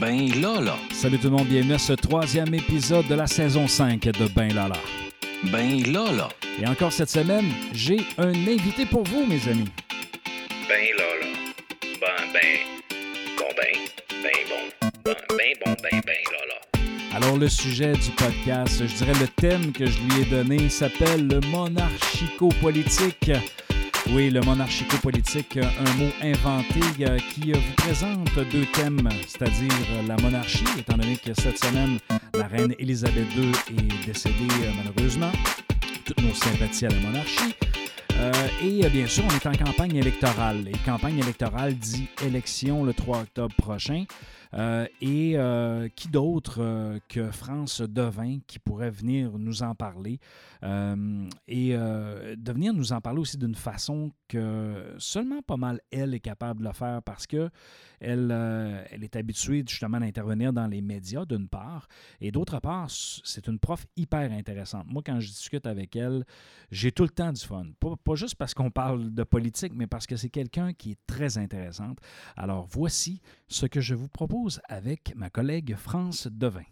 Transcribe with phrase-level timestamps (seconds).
[0.00, 0.76] Ben Lala.
[0.92, 4.52] Salut tout le monde, bienvenue à ce troisième épisode de la saison 5 de Ben
[4.52, 4.76] Lala.
[5.52, 6.28] Ben Lala.
[6.60, 9.68] Et encore cette semaine, j'ai un invité pour vous, mes amis.
[10.68, 11.26] Ben Lala.
[12.00, 12.58] Ben, ben.
[13.38, 13.74] Bon, ben.
[14.22, 14.88] Ben bon.
[15.04, 16.58] Ben, ben bon, ben, ben Lala.
[17.14, 21.28] Alors, le sujet du podcast, je dirais le thème que je lui ai donné s'appelle
[21.28, 23.30] le monarchico-politique.
[24.10, 29.72] Oui, le monarchico-politique, un mot inventé euh, qui euh, vous présente deux thèmes, c'est-à-dire
[30.06, 31.98] la monarchie, étant donné que cette semaine,
[32.34, 35.32] la reine Élisabeth II est décédée euh, malheureusement.
[36.04, 37.54] Toutes nos sympathies à la monarchie.
[38.62, 40.68] Et bien sûr, on est en campagne électorale.
[40.68, 44.04] Et campagne électorale dit élection le 3 octobre prochain.
[44.54, 50.20] Euh, et euh, qui d'autre euh, que France Devin qui pourrait venir nous en parler?
[51.46, 56.20] Et de venir nous en parler aussi d'une façon que seulement pas mal elle est
[56.20, 57.50] capable de le faire parce que
[58.00, 58.30] elle,
[58.90, 61.86] elle est habituée justement d'intervenir dans les médias d'une part
[62.22, 64.86] et d'autre part c'est une prof hyper intéressante.
[64.88, 66.24] Moi quand je discute avec elle,
[66.70, 67.66] j'ai tout le temps du fun.
[67.78, 70.98] Pas, pas juste parce qu'on parle de politique, mais parce que c'est quelqu'un qui est
[71.06, 71.98] très intéressante.
[72.38, 76.64] Alors voici ce que je vous propose avec ma collègue France Devin.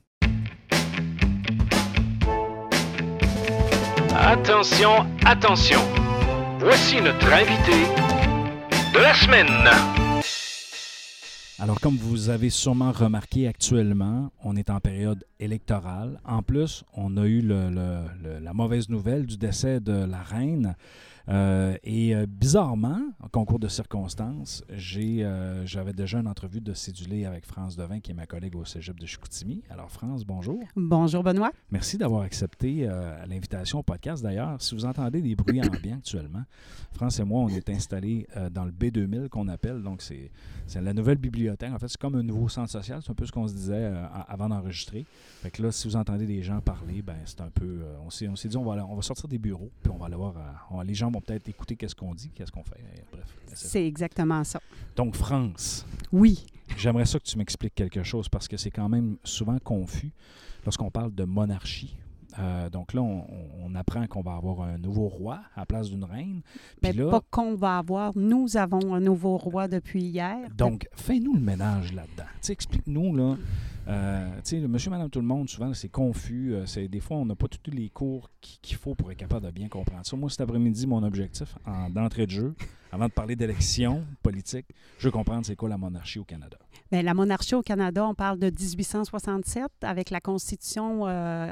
[4.14, 5.80] Attention, attention.
[6.58, 7.86] Voici notre invité
[8.92, 9.48] de la semaine.
[11.58, 16.20] Alors, comme vous avez sûrement remarqué actuellement, on est en période électorale.
[16.24, 20.22] En plus, on a eu le- le- le- la mauvaise nouvelle du décès de la
[20.22, 20.74] reine.
[21.28, 27.24] Euh, et euh, bizarrement, en concours de circonstances, euh, j'avais déjà une entrevue de cédulé
[27.26, 29.62] avec France Devin, qui est ma collègue au cégep de Chicoutimi.
[29.70, 30.58] Alors, France, bonjour.
[30.74, 31.52] Bonjour Benoît.
[31.70, 32.88] Merci d'avoir accepté
[33.28, 34.20] l'invitation au podcast.
[34.22, 36.42] D'ailleurs, si vous entendez des bruits ambiants actuellement,
[36.92, 39.80] France et moi, on est installés dans le B2000 qu'on appelle.
[39.80, 40.30] Donc, c'est,
[40.74, 41.72] la nouvelle bibliothèque.
[41.72, 43.00] En fait, c'est comme un nouveau centre social.
[43.00, 43.92] C'est un peu ce qu'on se disait
[44.26, 45.06] avant d'enregistrer.
[45.42, 47.64] Fait que là, si vous entendez des gens parler, ben c'est un peu...
[47.82, 50.06] euh, on, s'est, dit, on va, aller- on va sortir des bureaux, puis on va
[50.06, 50.36] aller voir...
[50.36, 52.78] euh, on- les gens vont peut-être écouter qu'est-ce qu'on dit, qu'est-ce qu'on fait.
[52.96, 53.26] Et bref.
[53.54, 54.60] C'est exactement ça.
[54.96, 56.44] Donc, France, Oui.
[56.76, 60.10] J'aimerais ça que tu m'expliques quelque chose parce que c'est quand même souvent confus
[60.64, 61.94] lorsqu'on parle de monarchie.
[62.38, 63.24] Euh, donc là, on,
[63.62, 66.40] on apprend qu'on va avoir un nouveau roi à la place d'une reine.
[66.82, 68.12] Mais Puis là, pas qu'on va avoir.
[68.16, 70.38] Nous avons un nouveau roi depuis hier.
[70.56, 72.28] donc, fais-nous le ménage là-dedans.
[72.48, 73.36] Explique-nous, là.
[73.88, 76.54] euh, le monsieur, madame, tout le monde, souvent, c'est confus.
[76.54, 79.18] euh, c'est, des fois, on n'a pas tous les cours qui- qu'il faut pour être
[79.18, 80.16] capable de bien comprendre ça.
[80.16, 82.54] Moi, cet après-midi, mon objectif, en, d'entrée de jeu,
[82.92, 84.66] avant de parler d'élection politique,
[84.98, 86.58] je veux comprendre c'est quoi la monarchie au Canada.
[86.90, 91.50] Bien, la monarchie au Canada, on parle de 1867 avec la Constitution, euh,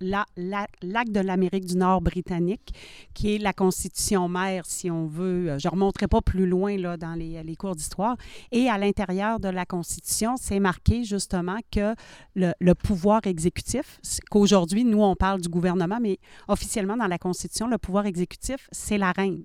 [0.00, 2.72] la- la- l'acte de l'Amérique du Nord britannique,
[3.12, 5.58] qui est la Constitution mère, si on veut.
[5.58, 8.16] Je ne remonterai pas plus loin là, dans les, cours d'histoire.
[8.50, 11.94] Et à l'intérieur de la Constitution, c'est marqué justement que
[12.34, 14.00] le, le pouvoir exécutif,
[14.30, 16.18] qu'aujourd'hui, nous, on parle du gouvernement, mais
[16.48, 19.44] officiellement dans la Constitution, le pouvoir exécutif, c'est la reine.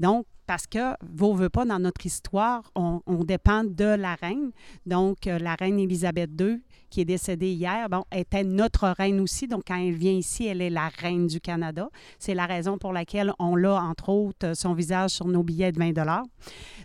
[0.00, 4.50] Donc, parce que, vous veut pas, dans notre histoire, on, on dépend de la reine.
[4.86, 6.60] Donc, euh, la reine Élisabeth II,
[6.94, 9.48] qui est décédée hier, bon, était notre reine aussi.
[9.48, 11.88] Donc, quand elle vient ici, elle est la reine du Canada.
[12.20, 15.78] C'est la raison pour laquelle on l'a, entre autres, son visage sur nos billets de
[15.80, 15.92] 20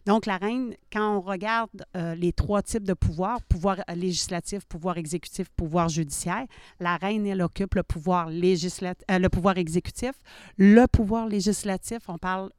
[0.07, 4.97] Donc, la reine, quand on regarde euh, les trois types de pouvoirs, pouvoir législatif, pouvoir
[4.97, 6.45] exécutif, pouvoir judiciaire,
[6.79, 10.13] la reine, elle occupe le pouvoir, législat- euh, le pouvoir exécutif.
[10.57, 12.49] Le pouvoir législatif, on parle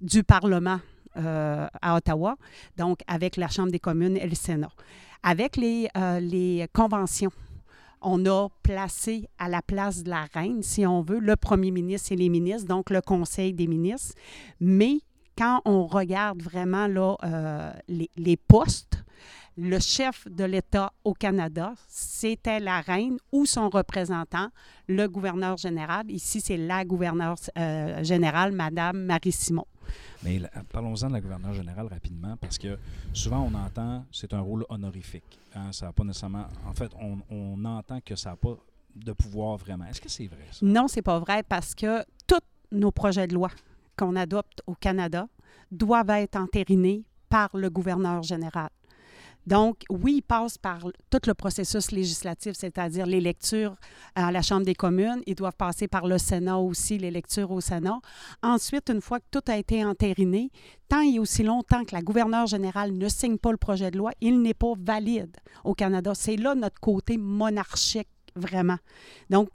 [0.00, 0.80] du Parlement
[1.18, 2.34] euh, à Ottawa,
[2.76, 4.72] donc avec la Chambre des communes et le Sénat.
[5.22, 7.32] Avec les, euh, les conventions,
[8.00, 12.12] on a placé à la place de la reine, si on veut, le premier ministre
[12.12, 14.14] et les ministres, donc le Conseil des ministres.
[14.60, 15.00] Mais
[15.36, 19.04] quand on regarde vraiment là, euh, les, les postes,
[19.56, 24.48] le chef de l'État au Canada, c'était la reine ou son représentant,
[24.86, 26.10] le gouverneur général.
[26.10, 29.64] Ici, c'est la gouverneure euh, générale, Madame Marie Simon.
[30.22, 30.40] Mais
[30.72, 32.76] parlons-en de la gouverneure générale rapidement, parce que
[33.12, 35.38] souvent on entend c'est un rôle honorifique.
[35.54, 36.46] hein, ça n'a pas nécessairement.
[36.66, 38.56] En fait, on, on entend que ça n'a pas
[38.94, 39.84] de pouvoir vraiment.
[39.86, 40.58] Est-ce que c'est vrai, ça?
[40.62, 42.40] Non, c'est pas vrai parce que tous
[42.72, 43.50] nos projets de loi
[43.96, 45.28] qu'on adopte au Canada
[45.70, 48.70] doivent être entérinés par le gouverneur général.
[49.46, 50.78] Donc, oui, il passe par
[51.10, 53.76] tout le processus législatif, c'est-à-dire les lectures
[54.14, 55.22] à la Chambre des communes.
[55.26, 58.00] Ils doivent passer par le Sénat aussi, les lectures au Sénat.
[58.42, 60.50] Ensuite, une fois que tout a été entériné,
[60.88, 64.10] tant et aussi longtemps que la gouverneure générale ne signe pas le projet de loi,
[64.20, 66.12] il n'est pas valide au Canada.
[66.14, 68.78] C'est là notre côté monarchique vraiment.
[69.30, 69.48] Donc,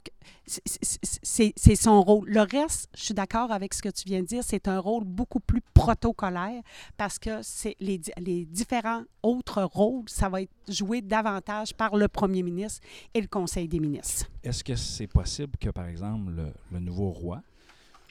[0.46, 2.28] c'est- son rôle.
[2.28, 5.04] Le reste, je suis d'accord avec ce que tu viens de dire, c'est un rôle
[5.04, 6.62] beaucoup plus protocolaire
[6.96, 7.40] parce que
[7.80, 12.80] les, les différents autres rôles, ça va être joué davantage par le premier ministre
[13.14, 14.26] et le Conseil des ministres.
[14.42, 17.40] Est-ce que c'est possible que, par exemple, le, le nouveau roi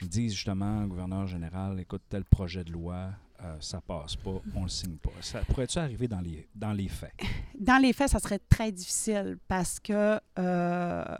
[0.00, 3.10] dise justement au gouverneur général, écoute, tel projet de loi,
[3.44, 5.10] euh, ça passe pas, on le signe pas.
[5.20, 7.12] Ça pourrait-tu arriver dans les, dans les faits?
[7.58, 11.16] Dans les faits, ça serait très difficile parce que, euh,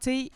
[0.00, 0.30] tu sais,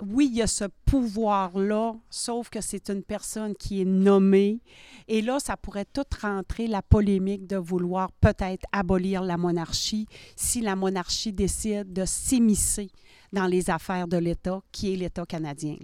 [0.00, 4.60] oui, il y a ce pouvoir-là, sauf que c'est une personne qui est nommée.
[5.08, 10.06] Et là, ça pourrait tout rentrer la polémique de vouloir peut-être abolir la monarchie
[10.36, 12.90] si la monarchie décide de s'immiscer
[13.32, 15.76] dans les affaires de l'État, qui est l'État canadien.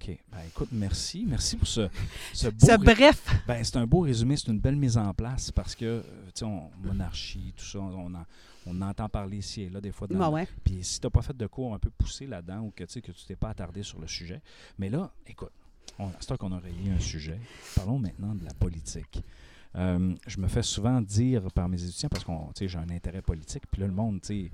[0.00, 0.16] OK.
[0.30, 1.24] Ben, écoute, merci.
[1.26, 1.88] Merci pour ce,
[2.32, 5.50] ce beau Ce bref, Ben, c'est un beau résumé, c'est une belle mise en place
[5.50, 8.24] parce que, euh, tu sais, on- monarchie, tout ça, on en,
[8.66, 10.06] on entend parler ici et là des fois.
[10.06, 10.48] Dans, ben ouais.
[10.64, 12.92] Puis si tu n'as pas fait de cours un peu poussé là-dedans ou que tu
[12.92, 14.40] sais que tu t'es pas attardé sur le sujet.
[14.78, 15.52] Mais là, écoute,
[15.98, 17.40] on, c'est qu'on a rayé un sujet.
[17.74, 19.22] Parlons maintenant de la politique.
[19.76, 23.64] Euh, je me fais souvent dire par mes étudiants, parce que j'ai un intérêt politique,
[23.70, 24.50] puis là, le monde, tu sais,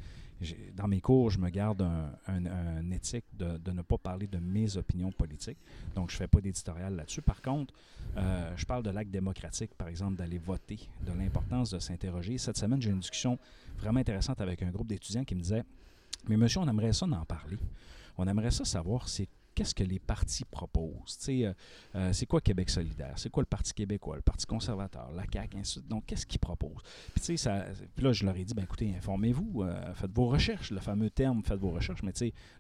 [0.77, 4.39] dans mes cours, je me garde un, un- éthique de, de ne pas parler de
[4.39, 5.59] mes opinions politiques.
[5.95, 7.23] Donc, je ne fais pas d'éditorial là-dessus.
[7.23, 7.73] Par contre,
[8.17, 12.37] euh, je parle de l'acte démocratique, par exemple, d'aller voter, de l'importance de s'interroger.
[12.39, 13.39] Cette semaine, j'ai eu une discussion
[13.79, 15.65] vraiment intéressante avec un groupe d'étudiants qui me disait
[16.29, 17.59] Mais monsieur, on aimerait ça d'en parler.
[18.19, 21.19] On aimerait ça savoir c'est qu'est-ce que les partis proposent?
[21.29, 21.55] Euh,
[21.95, 23.15] euh, c'est quoi Québec solidaire?
[23.17, 25.89] C'est quoi le Parti québécois, le Parti conservateur, la CAQ, ainsi de suite?
[25.89, 26.83] Donc, qu'est-ce qu'ils proposent?
[27.15, 27.65] Puis, ça-
[27.95, 31.11] puis là, je leur ai dit, ben écoutez, informez-vous, euh, faites vos recherches, le fameux
[31.11, 32.13] terme, faites vos recherches, mais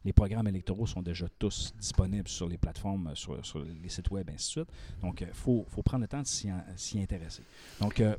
[0.04, 4.10] les programmes électoraux sont déjà tous disponibles sur les plateformes, euh, sur, sur les sites
[4.10, 4.68] web, ainsi de suite.
[5.02, 7.42] Donc, il faut, faut prendre le temps de s'y intéresser.
[7.80, 8.16] Donc, euh,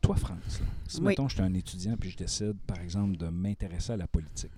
[0.00, 1.06] toi, France, là, si Oui.
[1.08, 4.50] mettons, je suis un étudiant puis je décide, par exemple, de m'intéresser à la politique,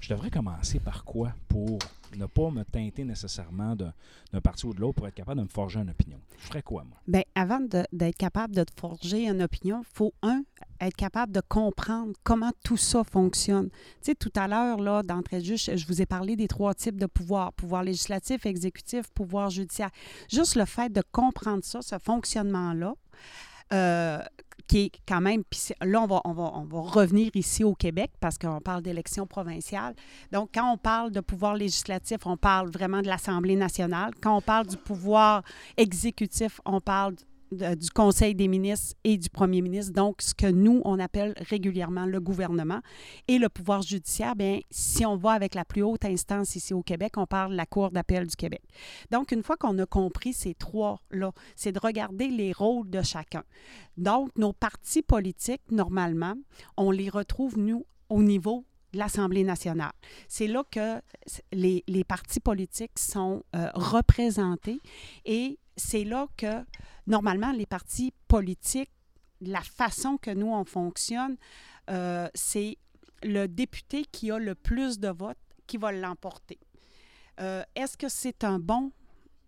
[0.00, 1.78] je devrais commencer par quoi pour
[2.16, 5.50] ne pas me teinter nécessairement d'un parti ou de l'autre pour être capable de me
[5.50, 6.18] forger une opinion?
[6.38, 6.96] Je ferais quoi, moi?
[7.06, 10.42] Bien, avant d'être capable de forger une opinion, il faut, un,
[10.80, 13.70] être capable de comprendre comment tout ça fonctionne.
[13.70, 16.74] Tu sais, tout à l'heure, là, d'entrée de jeu, je vous ai parlé des trois
[16.74, 19.90] types de pouvoirs, pouvoir législatif, exécutif, pouvoir judiciaire.
[20.30, 22.94] Juste le fait de comprendre ça, ce fonctionnement-là,
[23.72, 24.18] euh,
[24.66, 25.42] qui est quand même,
[25.80, 29.26] là, on va, on, va, on va revenir ici au Québec parce qu'on parle d'élections
[29.26, 29.94] provinciales.
[30.32, 34.12] Donc, quand on parle de pouvoir législatif, on parle vraiment de l'Assemblée nationale.
[34.20, 35.42] Quand on parle du pouvoir
[35.76, 37.14] exécutif, on parle
[37.52, 42.06] du Conseil des ministres et du Premier ministre, donc ce que nous, on appelle régulièrement
[42.06, 42.80] le gouvernement.
[43.28, 46.82] Et le pouvoir judiciaire, bien, si on va avec la plus haute instance ici au
[46.82, 48.62] Québec, on parle de la Cour d'appel du Québec.
[49.10, 53.44] Donc, une fois qu'on a compris ces trois-là, c'est de regarder les rôles de chacun.
[53.96, 56.34] Donc, nos partis politiques, normalement,
[56.76, 59.92] on les retrouve, nous, au niveau de l'Assemblée nationale.
[60.28, 61.00] C'est là que
[61.52, 64.80] les, les partis politiques sont euh, représentés
[65.24, 66.64] et c'est là que,
[67.06, 68.90] normalement, les partis politiques,
[69.40, 71.36] la façon que nous, on fonctionne,
[71.90, 72.78] euh, c'est
[73.22, 76.58] le député qui a le plus de votes qui va l'emporter.
[77.40, 78.92] Euh, Est-ce que c'est un bon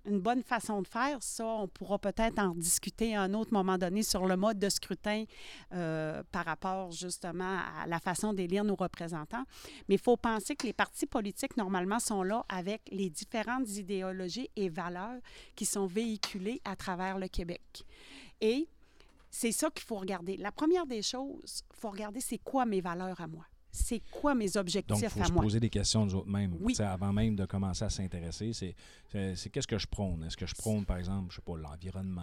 [0.09, 3.79] une bonne façon de faire, ça, on pourra peut-être en discuter à un autre moment
[3.79, 5.25] donné sur le mode de scrutin
[5.73, 9.45] euh, par rapport justement à la façon d'élire nos représentants.
[9.89, 14.51] Mais il faut penser que les partis politiques, normalement, sont là avec les différentes idéologies
[14.57, 15.21] et valeurs
[15.55, 17.85] qui sont véhiculées à travers le Québec.
[18.41, 18.69] Et
[19.31, 20.37] c'est ça qu'il faut regarder.
[20.37, 23.45] La première des choses, il faut regarder c'est quoi mes valeurs à moi.
[23.85, 25.43] C'est quoi mes Donc, objectifs il faut à se moi?
[25.43, 26.57] poser des questions nous autres mêmes.
[26.61, 26.75] Oui.
[26.81, 28.75] Avant même de commencer à s'intéresser, c'est
[29.51, 30.25] qu'est-ce que je prône?
[30.25, 32.23] Est-ce que je prône, par exemple, je sais pas, l'environnement,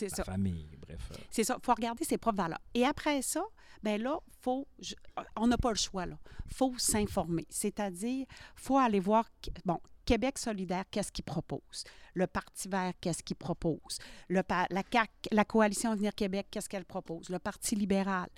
[0.00, 0.24] la ça.
[0.24, 1.10] famille, bref.
[1.12, 1.56] euh, C'est ça.
[1.62, 2.60] Il faut regarder ses propres valeurs.
[2.74, 3.42] Et après ça,
[3.82, 4.94] ben là, faut, je-
[5.36, 6.06] on n'a pas le choix.
[6.06, 6.18] là.
[6.52, 7.46] faut s'informer.
[7.48, 9.28] C'est-à-dire, faut aller voir,
[9.64, 11.84] bon, Québec solidaire, qu'est-ce qu'il propose?
[12.14, 13.98] Le Parti vert, qu'est-ce qu'il propose?
[14.28, 14.42] La,
[14.90, 17.28] CAQ, la Coalition Avenir Québec, qu'est-ce qu'elle propose?
[17.28, 18.28] Le Parti libéral,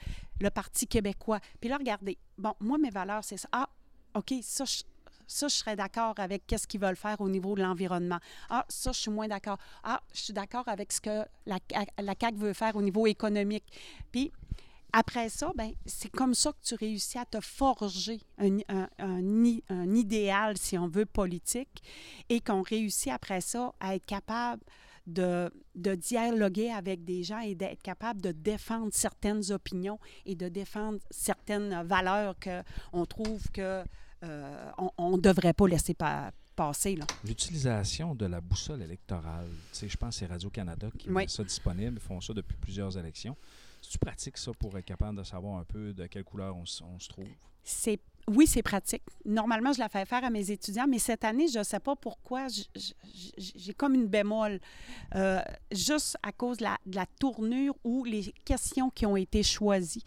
[0.41, 1.41] le Parti québécois.
[1.61, 3.49] Puis là, regardez, bon, moi, mes valeurs, c'est ça.
[3.53, 3.69] Ah,
[4.15, 4.83] OK, ça, je,
[5.27, 8.19] ça, je serais d'accord avec qu'est-ce qu'ils veulent faire au niveau de l'environnement.
[8.51, 9.59] Ah, ça, je suis moins d'accord.
[9.83, 11.59] Ah, je suis d'accord avec ce que la,
[11.99, 13.65] la CAQ veut faire au niveau économique.
[14.11, 14.33] Puis,
[14.93, 19.45] après ça, ben, c'est comme ça que tu réussis à te forger un, un- un
[19.45, 21.83] i- un idéal, si on veut, politique,
[22.29, 24.63] et qu'on réussit après ça à être capable
[25.07, 30.49] de, de dialoguer avec des gens et d'être capable de défendre certaines opinions et de
[30.49, 33.83] défendre certaines valeurs qu'on trouve que
[34.25, 36.97] euh, on ne devrait pas laisser pa- passer.
[37.25, 41.15] L'utilisation de la boussole électorale, je pense que c'est Radio-Canada qui Oui.
[41.25, 43.37] met ça disponible, ils font ça depuis plusieurs élections.
[43.89, 47.09] Tu pratiques ça pour être capable de savoir un peu de quelle couleur on, se
[47.09, 47.29] trouve?
[47.63, 49.03] C'est oui, c'est pratique.
[49.25, 51.97] Normalement, je la fais faire à mes étudiants, mais cette année, je ne sais pas
[51.97, 54.61] pourquoi, j'ai comme une bémol.
[55.17, 55.41] Euh,
[55.73, 60.05] juste à cause de la, de la tournure ou les questions qui ont été choisies.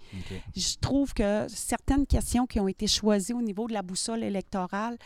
[0.56, 4.98] Je trouve que certaines questions qui ont été choisies au niveau de la boussole électorale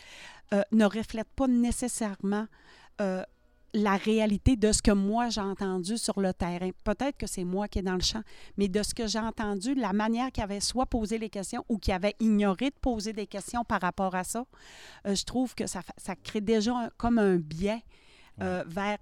[0.52, 2.46] euh, ne reflètent pas nécessairement
[3.00, 3.24] euh,
[3.72, 6.70] la réalité de ce que moi j'ai entendu sur le terrain.
[6.84, 8.22] Peut-être que c'est moi qui est dans le champ,
[8.56, 11.78] mais de ce que j'ai entendu, la manière qu'il avait soit posé les questions ou
[11.78, 14.44] qu'il avait ignoré de poser des questions par rapport à ça,
[15.06, 15.82] euh, je trouve que ça,
[16.22, 17.82] crée déjà un- comme un biais
[18.40, 18.98] euh, vers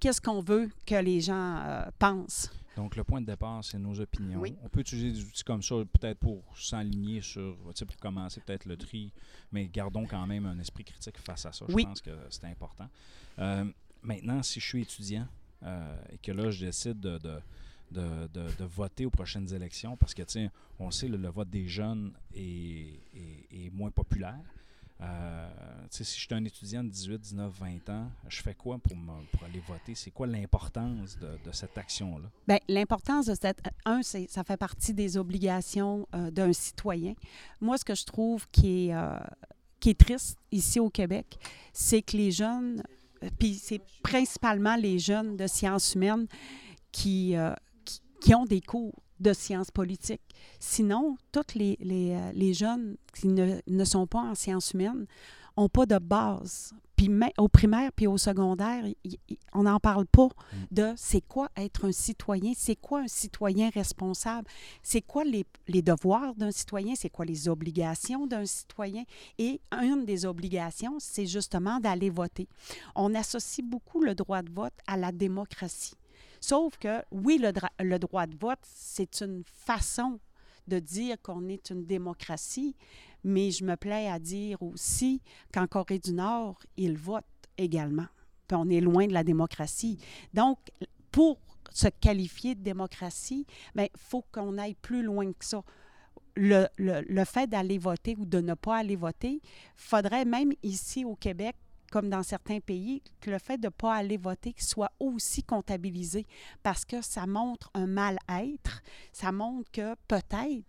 [0.00, 2.50] qu'est-ce qu'on veut que les gens euh, pensent.
[2.76, 4.38] Donc, le point de départ, c'est nos opinions.
[4.40, 4.54] Oui.
[4.62, 8.40] On peut utiliser des outils comme ça, peut-être pour s'aligner sur, tu sais, pour commencer
[8.40, 9.12] peut-être le tri,
[9.50, 11.64] mais gardons quand même un esprit critique face à ça.
[11.68, 12.88] Je pense que c'est important.
[14.02, 15.26] Maintenant, si je suis étudiant
[15.64, 17.38] euh, et que là, je décide de, de,
[17.90, 21.66] de- de- voter aux prochaines élections, parce que, sais, on sait, le, le vote des
[21.66, 24.38] jeunes est, est- moins populaire.
[25.00, 25.48] Euh,
[25.90, 28.96] si je suis un étudiant de 18, 19, 20 ans, je fais quoi pour,
[29.30, 29.94] pour aller voter?
[29.94, 32.28] C'est quoi l'importance de, de cette action-là?
[32.48, 33.60] Bien, l'importance de cette.
[33.84, 37.14] Un, ça fait partie des obligations euh, d'un citoyen.
[37.60, 38.94] Moi, ce que je trouve qui est,
[39.78, 41.38] qui est triste ici au Québec,
[41.72, 42.82] c'est que les jeunes,
[43.38, 46.26] puis c'est principalement les jeunes de sciences humaines
[46.92, 47.52] qui, euh,
[48.20, 50.22] qui, ont des cours de sciences politiques.
[50.60, 55.06] Sinon, tous les, les, euh, les jeunes qui ne, ne sont pas en sciences humaines
[55.56, 56.72] n'ont pas de base.
[56.98, 58.84] Puis au primaire puis au secondaire,
[59.54, 60.28] on n'en parle pas
[60.72, 64.48] de c'est quoi être un citoyen, c'est quoi un citoyen responsable,
[64.82, 69.04] c'est quoi les, les devoirs d'un citoyen, c'est quoi les obligations d'un citoyen.
[69.38, 72.48] Et une des obligations, c'est justement d'aller voter.
[72.96, 75.94] On associe beaucoup le droit de vote à la démocratie.
[76.40, 80.18] Sauf que, oui, le, le droit de vote, c'est une façon
[80.68, 82.76] de dire qu'on est une démocratie,
[83.24, 85.22] mais je me plais à dire aussi
[85.52, 87.24] qu'en Corée du Nord, ils votent
[87.56, 88.06] également.
[88.46, 89.98] Puis on est loin de la démocratie.
[90.32, 90.58] Donc,
[91.10, 91.38] pour
[91.70, 93.46] se qualifier de démocratie,
[93.76, 95.62] il faut qu'on aille plus loin que ça.
[96.36, 99.40] Le fait d'aller voter ou de ne pas aller voter,
[99.76, 101.56] faudrait même ici au Québec,
[101.90, 106.26] comme dans certains pays, que le fait de ne pas aller voter soit aussi comptabilisé
[106.62, 108.82] parce que ça montre un mal-être,
[109.12, 110.66] ça montre que peut-être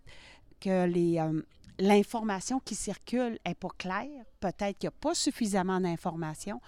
[0.60, 1.42] que les, euh,
[1.80, 6.60] l'information qui circule n'est pas claire, peut-être qu'il n'y a pas suffisamment d'informations,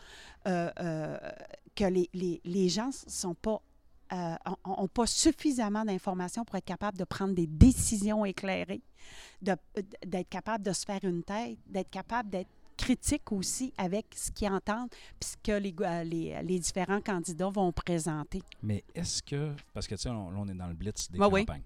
[0.46, 1.18] euh, euh,
[1.74, 3.60] que les, les, les gens sont pas
[4.66, 8.82] n'ont pas suffisamment d'informations pour être capables de prendre des décisions éclairées,
[9.40, 14.50] d'être capable de se faire une tête, d'être capable d'être critique aussi avec ce qu'ils
[14.50, 14.90] entendent
[15.20, 18.42] puis ce que les, euh, les, les différents candidats vont présenter.
[18.62, 21.18] Mais est-ce que, parce que tu sais, on, là, on est dans le blitz des
[21.18, 21.46] oui.
[21.46, 21.62] campagnes,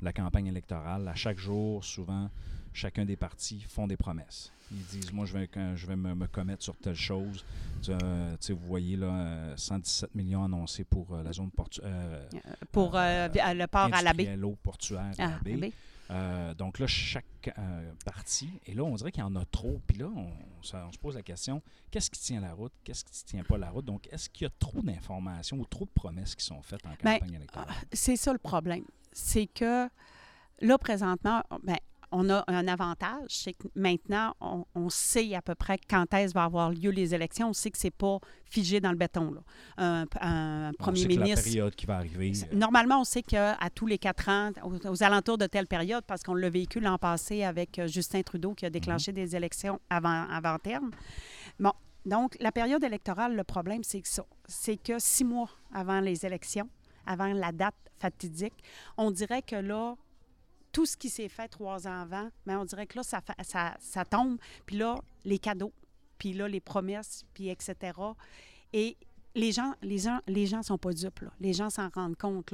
[0.00, 2.28] de la campagne électorale, à chaque jour, souvent,
[2.72, 4.52] chacun des partis font des promesses.
[4.70, 7.42] Ils disent, moi, je vais, quand je vais me, me commettre sur telle chose.
[7.82, 11.50] Tu euh, tu sais, vous voyez, là, euh, 117 millions annoncés pour euh, la zone
[11.50, 12.28] portuaire.
[12.70, 14.36] Pour euh, vi- le port à la baie.
[14.62, 15.52] portuaire à Ah, la baie.
[15.52, 15.72] la baie.
[16.10, 17.24] Euh, donc là, chaque
[17.58, 19.80] euh, parti, et là, on dirait qu'il y en a trop.
[19.86, 23.10] Puis là, on, on se pose la question, qu'est-ce qui tient la route, qu'est-ce qui
[23.24, 23.84] ne tient pas la route?
[23.84, 26.90] Donc, est-ce qu'il y a trop d'informations ou trop de promesses qui sont faites en
[27.02, 27.74] Ben, campagne électorale?
[27.92, 28.84] C'est ça le problème.
[29.12, 29.88] C'est que
[30.60, 31.76] là, présentement, ben,
[32.10, 36.32] on a un avantage, c'est que maintenant, on, on sait à peu près quand est-ce
[36.34, 37.50] va avoir lieu les élections.
[37.50, 39.32] On sait que c'est pas figé dans le béton.
[39.32, 39.40] Là.
[39.76, 41.44] Un, un On premier sait que la ministre.
[41.44, 42.32] période qui va arriver.
[42.50, 46.04] euh, Normalement, on sait qu'à tous les quatre ans, aux, aux alentours de telle période,
[46.06, 49.78] parce qu'on l'a vécu l'an passé avec euh, Justin Trudeau qui a déclenché des élections
[49.90, 50.90] avant, avant terme.
[51.60, 51.72] Bon,
[52.06, 54.24] donc la période électorale, le problème, c'est que ça.
[54.46, 56.68] C'est que six mois avant les élections,
[57.06, 58.54] avant la date fatidique,
[58.96, 59.94] on dirait que là,
[60.72, 63.76] tout ce qui s'est fait trois ans avant, mais on dirait que là, ça, ça,
[63.80, 64.38] ça tombe.
[64.66, 65.72] Puis là, les cadeaux,
[66.18, 67.92] puis là, les promesses, puis etc.
[68.72, 68.96] Et
[69.34, 71.30] les gens les gens les gens sont pas dupes là.
[71.40, 72.52] les gens s'en rendent compte.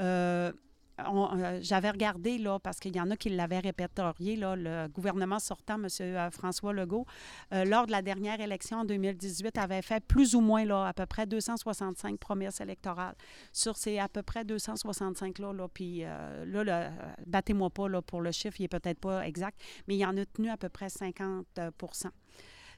[0.00, 0.52] Euh,
[1.00, 5.38] euh, j'avais regardé là parce qu'il y en a qui l'avaient répertorié là, le gouvernement
[5.38, 6.30] sortant M.
[6.30, 7.06] François Legault
[7.52, 10.92] euh, lors de la dernière élection en 2018 avait fait plus ou moins là à
[10.92, 13.14] peu près 265 promesses électorales
[13.52, 16.90] sur ces à peu près 265 là, puis euh, là, euh,
[17.26, 20.26] battez-moi pas là pour le chiffre il est peut-être pas exact mais il en a
[20.26, 22.08] tenu à peu près 50%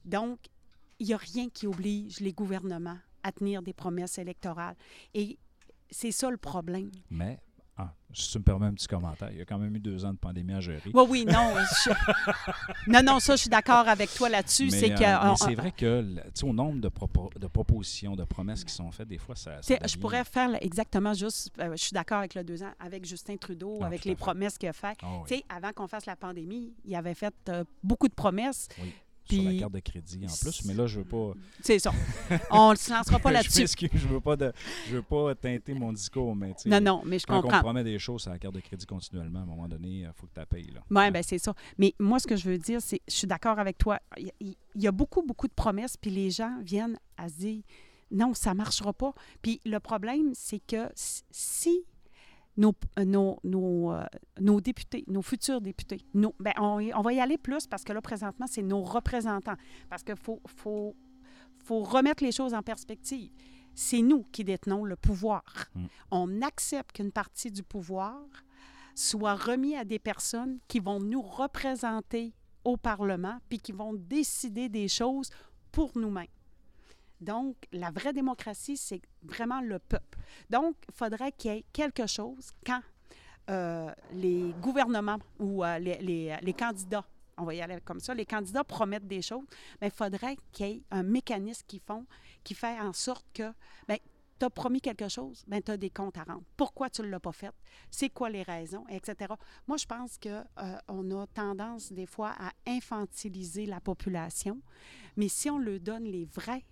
[0.05, 0.39] donc
[1.01, 4.77] il n'y a rien qui oblige les gouvernements à tenir des promesses électorales.
[5.15, 5.39] Et
[5.91, 6.91] c'est ça le problème.
[7.11, 7.41] Mais
[7.77, 10.05] Ah, si tu me permets un petit commentaire, il y a quand même eu deux
[10.05, 10.91] ans de pandémie à gérer.
[10.95, 11.55] Oui, oui, non.
[11.85, 11.91] je-
[12.87, 14.71] Non, non, ça, je suis d'accord avec toi là-dessus.
[14.71, 15.01] C'est euh, que.
[15.25, 18.23] mais on- c'est vrai que, le- tu sais, au nombre de, propo- de propositions, de
[18.25, 19.61] promesses qui sont faites, des fois, ça.
[19.61, 23.05] ça je pourrais faire exactement juste, euh, je suis d'accord avec le deux ans, avec
[23.05, 24.17] Justin Trudeau, Ah, avec les fait.
[24.17, 24.99] promesses qu'il a faites.
[25.03, 28.15] Ah oui, Tu sais, avant qu'on fasse la pandémie, il avait fait euh, beaucoup de
[28.15, 28.69] promesses.
[28.81, 28.95] oui,
[29.29, 31.33] sur la carte de crédit en plus, mais là, je veux pas.
[31.61, 31.93] C'est ça.
[32.51, 33.67] On ne se lancera pas là-dessus.
[33.93, 34.53] je veux pas de,
[34.89, 37.43] je veux pas teinter mon discours, mais tu sais, Non, non, mais je quand on
[37.43, 37.61] comprends.
[37.61, 40.27] promet des choses sur la carte de crédit continuellement, à un moment donné, il faut
[40.27, 40.71] que tu la payes.
[40.73, 40.81] Là.
[40.91, 41.55] Oui, ben c'est ça.
[41.79, 43.99] Mais moi, ce que je veux dire, c'est, je suis d'accord avec toi.
[44.17, 47.63] Il y, y a beaucoup, beaucoup de promesses, puis les gens viennent à se dire,
[48.11, 49.13] non, ça ne marchera pas.
[49.43, 51.85] Puis le problème, c'est que si
[52.57, 54.05] nos, euh, nos, nos, euh,
[54.41, 58.01] nos députés, nos futurs députés, nos, ben, on va y aller plus parce que là,
[58.01, 59.57] présentement, c'est nos représentants.
[59.89, 60.95] Parce qu'il faut, faut,
[61.59, 63.31] faut remettre les choses en perspective.
[63.75, 65.43] C'est nous qui détenons le pouvoir.
[65.75, 65.85] Mm.
[66.13, 68.21] On accepte qu'une partie du pouvoir
[68.95, 72.33] soit remis à des personnes qui vont nous représenter
[72.65, 75.31] au Parlement puis qui vont décider des choses
[75.73, 76.27] pour nous-mêmes.
[77.21, 80.19] Donc, la vraie démocratie, c'est vraiment le peuple.
[80.51, 82.81] Donc, il faudrait qu'il y ait quelque chose quand
[83.51, 87.05] euh, les gouvernements ou euh, les, les- les candidats,
[87.37, 89.45] on va y aller comme ça, les candidats promettent des choses,
[89.81, 92.07] mais il faudrait qu'il y ait un mécanisme qui, font,
[92.43, 93.53] qui fait en sorte que,
[93.89, 93.99] bien,
[94.39, 96.43] tu as promis quelque chose, bien, tu as des comptes à rendre.
[96.57, 97.51] Pourquoi tu ne l'as pas fait?
[97.91, 99.33] C'est quoi les raisons, etc.
[99.69, 104.61] Moi, je pense qu'on a tendance, des fois, à infantiliser la population,
[105.17, 106.65] mais si on leur donne les vraies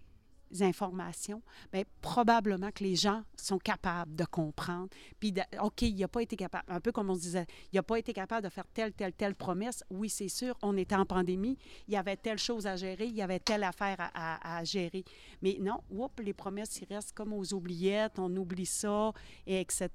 [0.60, 1.40] informations,
[1.72, 4.88] bien, probablement que les gens sont capables de comprendre.
[5.18, 7.76] Puis, de- OK, il n'a pas été capable, un peu comme on se disait, il
[7.76, 9.82] n'a pas été capable de faire telle, telle, telle promesse.
[9.90, 11.56] Oui, c'est sûr, on était en pandémie,
[11.88, 14.64] il y avait telle chose à gérer, il y avait telle affaire à, à- à
[14.64, 15.04] gérer.
[15.40, 19.12] Mais non, oups, les promesses, ils restent comme aux oubliettes, on oublie ça,
[19.46, 19.88] et etc.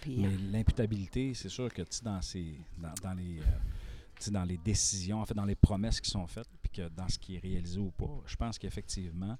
[0.00, 5.20] Puis, Mais l'imputabilité, c'est sûr que dans, ces, dans, dans les, euh, dans les décisions,
[5.20, 7.78] en fait, dans les promesses qui sont faites, puis que dans ce qui est réalisé
[7.78, 9.36] ou pas, je pense qu'effectivement,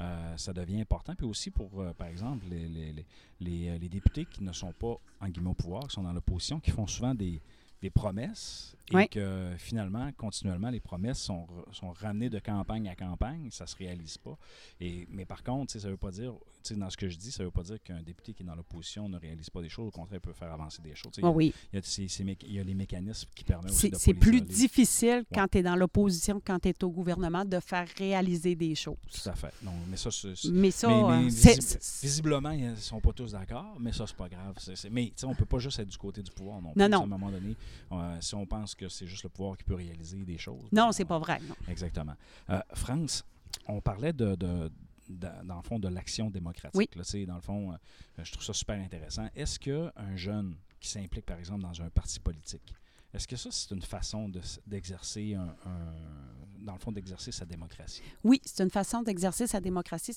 [0.00, 1.14] euh, ça devient important.
[1.14, 3.06] Puis aussi pour, euh, par exemple, les, les, les,
[3.40, 6.12] les, euh, les députés qui ne sont pas, en guillemets, au pouvoir, qui sont dans
[6.12, 7.40] l'opposition, qui font souvent des,
[7.82, 9.08] des promesses et Oui.
[9.08, 14.18] que finalement, continuellement, les promesses sont, sont ramenées de campagne à campagne, ça se réalise
[14.18, 14.36] pas.
[14.80, 16.34] Et, mais par contre, ça veut pas dire,
[16.76, 19.08] dans ce que je dis, ça veut pas dire qu'un député qui est dans l'opposition
[19.08, 19.88] ne réalise pas des choses.
[19.88, 21.12] Au contraire, il peut faire avancer des choses.
[21.12, 23.80] Tu sais, Ah oui, il y a, il y a les mécanismes qui permettent aussi
[23.86, 27.44] c'est de c'est plus difficile quand tu es dans l'opposition, quand tu es au gouvernement,
[27.44, 28.96] de faire réaliser des choses.
[29.10, 29.52] Tout à fait.
[29.62, 33.32] Non, mais ça, c'est- Mais ça, mais- mais euh, visiblement, ils ne sont pas tous
[33.32, 34.54] d'accord, mais ça, c'est pas grave.
[34.58, 36.72] C'est- c'est- mais tu sais, on peut pas juste être du côté du pouvoir non.
[36.76, 37.00] Non, non.
[37.00, 37.56] À un moment donné,
[37.92, 40.62] euh, si on pense que c'est juste le pouvoir qui peut réaliser des choses.
[40.72, 41.40] non, ben, c'est pas vrai.
[41.48, 41.54] non.
[41.68, 42.14] Exactement.
[42.50, 43.24] Euh, France,
[43.66, 44.70] on parlait de, de-
[45.18, 46.76] dans le fond, de l'action démocratique.
[46.78, 46.88] Oui.
[46.94, 47.76] là, tu sais, dans le fond, euh,
[48.22, 49.28] je trouve ça super intéressant.
[49.34, 52.74] Est-ce qu'un jeune qui s'implique, par exemple, dans un parti politique,
[53.12, 57.44] est-ce que ça, c'est une façon de d'exercer un, un- dans le fond, d'exercer sa
[57.44, 58.02] démocratie?
[58.22, 60.16] Oui, c'est une façon d'exercer sa démocratie.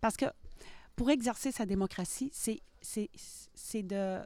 [0.00, 0.26] Parce que
[0.94, 4.18] pour exercer sa démocratie, c'est de,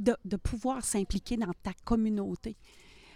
[0.00, 2.56] de, de pouvoir s'impliquer dans ta communauté.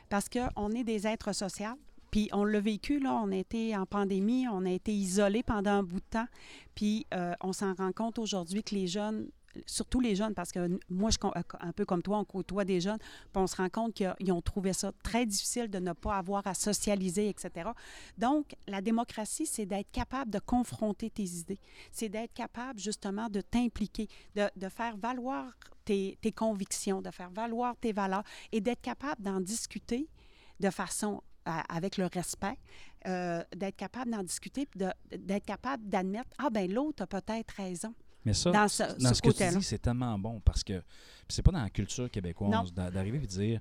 [0.09, 1.79] Parce qu'on est des êtres sociaux.
[2.11, 5.71] Puis on l'a vécu, là, on a été en pandémie, on a été isolés pendant
[5.71, 6.27] un bout de temps.
[6.75, 9.29] Puis euh, on s'en rend compte aujourd'hui que les jeunes,
[9.67, 12.81] surtout les jeunes, parce que moi, je, euh, un peu comme toi, on côtoie des
[12.81, 16.17] jeunes, puis on se rend compte qu'ils ont trouvé ça très difficile de ne pas
[16.17, 17.71] avoir à socialiser, etc.
[18.19, 21.61] Donc, la démocratie, c'est d'être capable de confronter tes idées.
[21.93, 25.53] C'est d'être capable, justement, de t'impliquer, de, faire valoir
[25.85, 30.09] tes, convictions, de faire valoir tes valeurs et d'être capable d'en discuter
[30.61, 31.23] de façon
[31.59, 32.57] avec le respect,
[33.07, 37.95] euh, d'être capable d'en discuter, d'être capable d'admettre, ah ben l'autre a peut-être raison.
[38.25, 40.83] Mais ça, Dans ce- dans ce ce que tu dis, c'est tellement bon parce que
[41.29, 43.61] c'est pas dans la culture québécoise d'a- d'arriver et de dire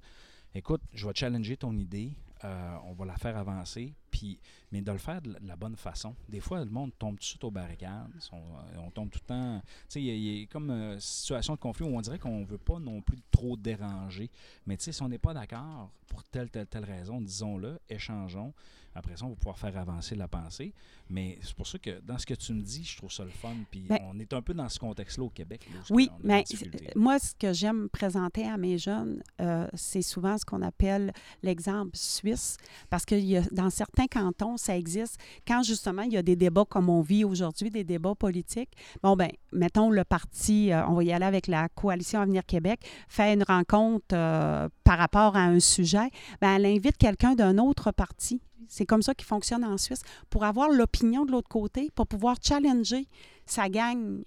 [0.53, 2.11] écoute, je vais challenger ton idée,
[2.43, 4.39] euh, on va la faire avancer, puis
[4.71, 6.13] mais de le faire de la, bonne façon.
[6.27, 8.37] Des fois, le monde tombe tout de suite aux barricades, euh,
[8.85, 9.61] on tombe tout le temps.
[9.61, 10.05] Tu sais, il
[10.39, 13.17] y a- comme une situation de conflit où on dirait qu'on veut pas non plus
[13.31, 14.29] trop déranger.
[14.67, 18.53] Mais tu sais, si on n'est pas d'accord pour telle, telle, telle raison, disons-le, échangeons.
[18.95, 20.73] Après ça, on va pouvoir faire avancer la pensée.
[21.11, 23.29] Mais c'est pour ça que dans ce que tu me dis, je trouve ça le
[23.29, 23.53] fun.
[23.71, 25.67] Puis Ben- on est un peu dans ce contexte-là au Québec.
[25.73, 26.89] là, Oui, mais difficultés.
[26.95, 31.91] moi, ce que j'aime présenter à mes jeunes, euh, c'est souvent ce qu'on appelle l'exemple
[31.95, 32.57] suisse,
[32.89, 35.17] parce que il y a- dans certains cantons, ça existe.
[35.47, 38.71] Quand justement il y a des débats comme on vit aujourd'hui, des débats politiques,
[39.03, 42.81] bon ben, mettons le parti, euh, on va y aller avec la coalition Avenir Québec,
[43.07, 46.09] fait une rencontre euh, par rapport à un sujet,
[46.41, 48.41] ben elle invite quelqu'un d'un autre parti.
[48.67, 52.37] C'est comme ça qu'il fonctionne en Suisse pour avoir l'opinion de l'autre côté, pour pouvoir
[52.41, 53.07] challenger
[53.45, 54.23] sa gang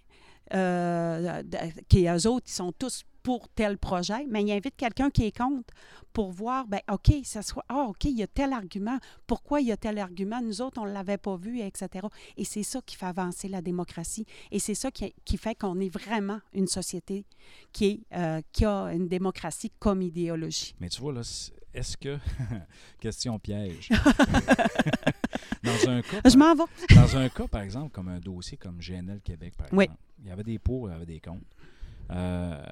[0.54, 1.42] euh,
[1.88, 5.36] qui eux autres, ils sont tous pour tel projet, mais il invite quelqu'un qui est
[5.36, 5.72] contre
[6.12, 9.68] pour voir, ben OK, ça soit, ah, OK, il y a tel argument, pourquoi il
[9.68, 12.06] y a tel argument, nous autres, on ne l'avait pas vu, etc.
[12.36, 14.26] Et c'est ça qui fait avancer la démocratie.
[14.50, 17.24] Et c'est ça qui, qui fait qu'on est vraiment une société
[17.72, 20.74] qui, est, euh, qui a une démocratie comme idéologie.
[20.80, 21.22] Mais tu vois, là,
[21.74, 22.18] est-ce que.
[23.00, 23.88] Question piège?
[25.62, 26.64] dans, un cas, Je m'en vais.
[26.94, 29.84] dans un cas, par exemple, comme un dossier comme GNL Québec, par Oui.
[29.84, 31.44] exemple, il y avait des pour, il y avait des contre.
[32.10, 32.62] Euh,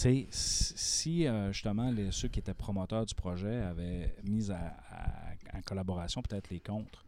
[0.00, 4.56] sais, si euh, justement les, ceux qui étaient promoteurs du projet avaient mis à,
[4.90, 7.04] à- en collaboration peut-être les contre,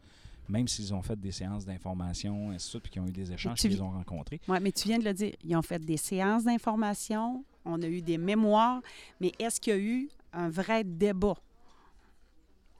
[0.49, 3.59] même s'ils ont fait des séances d'information, de suite, puis qu'ils ont eu des échanges,
[3.59, 5.33] Tu qu'ils vi- ont rencontrés, Oui, mais tu viens de le dire.
[5.43, 8.81] Ils ont fait des séances d'information, on a eu des mémoires,
[9.19, 11.35] mais est-ce qu'il y a eu un vrai débat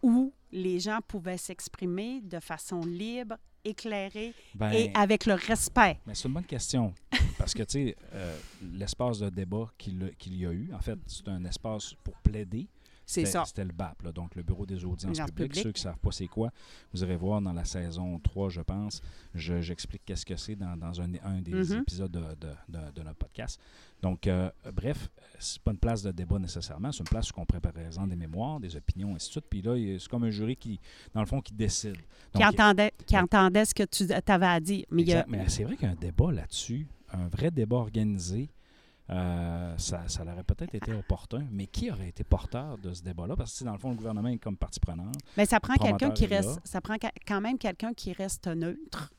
[0.01, 5.99] où les gens pouvaient s'exprimer de façon libre, éclairée ben, et avec le respect?
[6.05, 6.93] Mais c'est une bonne question.
[7.37, 8.37] Parce que, tu sais, euh,
[8.73, 12.67] l'espace de débat qu'il qu'il y a eu, en fait, c'est un espace pour plaider.
[13.11, 13.43] C'est C'était- ça.
[13.45, 15.55] C'était le BAP, là, donc le Bureau des audiences publiques.
[15.55, 16.49] Ceux qui ne savent pas c'est quoi,
[16.93, 19.01] vous irez voir dans la saison 3, je pense.
[19.35, 21.79] Je- J'explique qu'est-ce que c'est dans, dans un, un des Mhm.
[21.81, 23.59] épisodes de, de- de- de notre podcast.
[24.01, 26.91] Donc, euh, bref, c'est pas une place de débat nécessairement.
[26.91, 29.45] C'est une place où on prépare des mémoires, des opinions, ainsi de suite.
[29.49, 30.79] Puis là, c'est comme un jury qui,
[31.13, 31.97] dans le fond, qui décide.
[32.33, 34.85] Qui entendait, qui entendait ce que tu avais à dire.
[34.89, 35.25] Mais a-.
[35.27, 38.49] Mais c'est vrai qu'un débat là-dessus, un vrai débat organisé,
[39.11, 41.45] euh, ça, ça aurait peut-être été opportun.
[41.51, 43.35] Mais qui aurait été porteur de ce débat-là?
[43.35, 45.15] Parce que, dans le fond, le gouvernement est comme partie prenante.
[45.37, 46.95] Mais ça prend quelqu'un qui reste, ça prend
[47.27, 49.11] quand même quelqu'un qui reste neutre,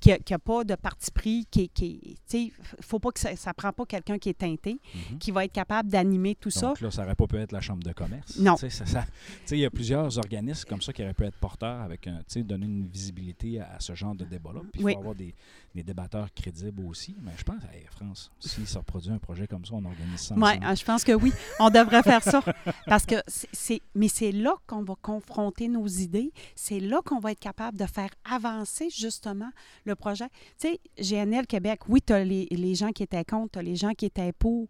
[0.00, 3.52] qui n'a pas de parti pris, qui, qui tu sais, faut pas que ça, ça
[3.54, 4.80] prend pas quelqu'un qui est teinté,
[5.12, 5.18] Mhm.
[5.18, 6.72] qui va être capable d'animer tout ça.
[6.80, 8.38] Là, ça n'aurait pas pu être la Chambre de commerce.
[8.38, 8.54] Non.
[8.56, 9.04] Tu sais, ça-
[9.50, 12.24] il y a plusieurs organismes comme ça qui auraient pu être porteurs avec un, tu
[12.28, 14.60] sais, donner une visibilité à, à ce genre de débat-là.
[14.72, 14.92] Puis il Oui.
[14.94, 15.34] faut avoir des,
[15.74, 17.14] des débatteurs crédibles aussi.
[17.22, 20.34] Mais je pense, hey, France, si ça reproduit un projet comme ça, on organise ça.
[20.36, 22.42] Oui, je pense que oui, on devrait faire ça.
[22.86, 26.32] Parce que c'est- c'est, mais c'est là qu'on va confronter nos idées.
[26.54, 29.50] C'est là qu'on va être capable de faire avancer justement
[29.84, 30.28] le projet.
[30.58, 33.62] Tu sais, GNL Québec, oui, tu as les, les gens qui étaient contre, tu as
[33.62, 34.68] les gens qui étaient pour.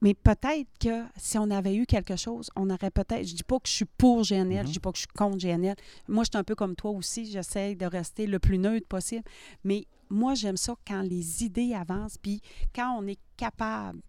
[0.00, 3.26] Mais peut-être que si on avait eu quelque chose, on aurait peut-être.
[3.26, 4.66] Je dis pas que je suis pour GNL, Mhm.
[4.68, 5.74] je dis pas que je suis contre GNL.
[6.06, 7.26] Moi, je suis un peu comme toi aussi.
[7.26, 9.24] J'essaie de rester le plus neutre possible.
[9.64, 12.40] Mais moi, j'aime ça quand les idées avancent, puis
[12.74, 14.00] quand on est capable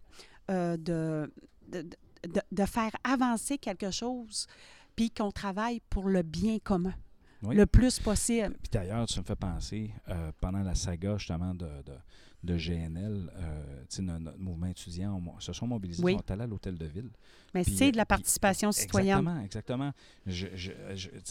[0.50, 1.32] euh, de,
[1.68, 4.46] de, de- de faire avancer quelque chose,
[4.94, 6.94] puis qu'on travaille pour le bien commun
[7.42, 7.56] Oui.
[7.56, 8.54] le plus possible.
[8.62, 11.94] Puis d'ailleurs, tu me fais penser, euh, pendant la saga justement de, de,
[12.42, 16.12] de GNL, euh, tu sais, no- notre mouvement étudiant on- se sont mobilisés, Oui.
[16.14, 17.10] ils sont allés à l'hôtel de ville.
[17.52, 19.18] Mais c'est de la euh, puis- participation citoyenne.
[19.18, 19.92] Exactement, exactement.
[20.26, 20.46] Je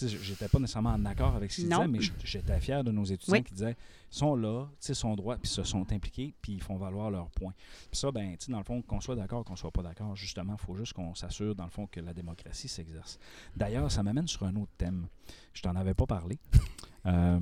[0.04, 3.34] j'étais pas nécessairement en accord avec ce qu'ils disaient, mais j'étais fier de nos étudiants
[3.34, 3.44] Oui.
[3.44, 3.76] qui disaient
[4.12, 7.30] ils sont là, sais, sont droits, puis se sont impliqués, puis ils font valoir leurs
[7.30, 7.54] points.
[7.92, 10.66] Puis ça, ben, dans le fond, qu'on soit d'accord, qu'on soit pas d'accord, justement, il
[10.66, 13.20] faut juste qu'on s'assure, dans le fond, que la démocratie s'exerce.
[13.56, 15.08] D'ailleurs, ça m'amène sur un autre thème.
[15.54, 16.38] Je t'en avais pas parlé,
[17.06, 17.40] euh,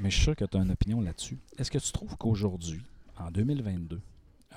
[0.00, 1.38] mais je suis sûr que tu as une opinion là-dessus.
[1.56, 2.82] Est-ce que tu trouves qu'aujourd'hui,
[3.18, 4.00] en 2022,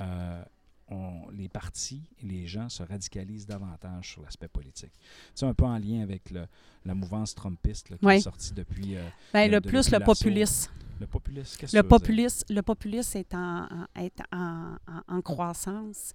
[0.01, 0.43] euh,
[0.89, 4.91] on- les partis et les gens se radicalisent davantage sur l'aspect politique.
[5.33, 6.47] Sais, un peu en lien avec le-
[6.85, 8.15] la mouvance trumpiste là, qui Oui.
[8.15, 9.03] est sortie depuis euh,
[9.47, 10.71] de- le de- plus le populisme.
[10.99, 11.57] le populisme.
[11.59, 16.11] Qu'est-ce que populisme, le populisme est en, en- est en, en- en croissance.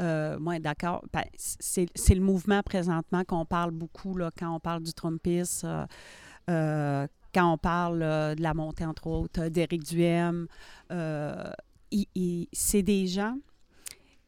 [0.00, 1.04] Euh, moi, d'accord.
[1.12, 5.66] Ben, c'est c'est le mouvement présentement qu'on parle beaucoup là, quand on parle du Trumpisme,
[5.66, 5.86] euh,
[6.50, 10.46] euh, quand on parle euh, de la montée, entre autres, euh, d'Éric Duhem.
[12.52, 13.36] C'est des gens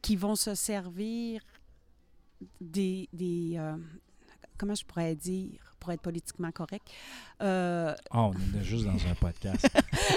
[0.01, 1.41] qui vont se servir
[2.59, 3.07] des...
[3.13, 3.75] des euh,
[4.57, 6.87] comment je pourrais dire pour être politiquement correct?
[7.41, 9.67] Euh, Ah, on est juste dans un podcast.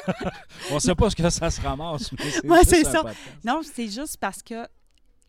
[0.71, 2.93] on ne sait pas ce que ça se ramasse, mais c'est Ouais, juste c'est un
[2.93, 3.03] ça.
[3.03, 3.21] podcast.
[3.45, 4.67] Non, c'est juste parce que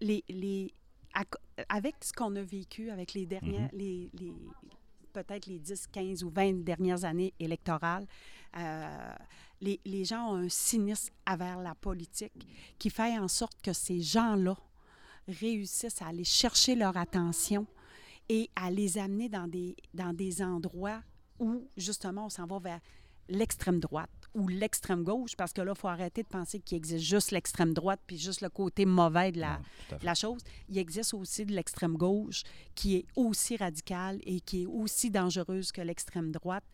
[0.01, 0.73] les, les,
[1.69, 3.79] avec ce qu'on a vécu avec les dernières, Mhm.
[3.79, 4.33] les, les-
[5.13, 8.05] peut-être les 10, 15 ou 20 dernières années électorales,
[8.57, 9.15] euh,
[9.61, 12.33] les, les gens ont un cynisme envers la politique
[12.77, 14.55] qui fait en sorte que ces gens-là
[15.27, 17.65] réussissent à aller chercher leur attention
[18.29, 21.01] et à les amener dans des, dans des endroits
[21.39, 22.79] où, justement, on s'en va vers
[23.27, 27.03] l'extrême droite ou l'extrême gauche, parce que là, il faut arrêter de penser qu'il existe
[27.03, 29.59] juste l'extrême droite puis juste le côté mauvais de la,
[30.03, 30.41] la chose.
[30.69, 32.43] Il existe aussi de l'extrême gauche
[32.75, 36.65] qui est aussi radicale et qui est aussi dangereuse que l'extrême droite.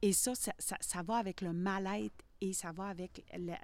[0.00, 3.56] Et ça, ça, ça- ça va avec le mal-être et ça va avec les,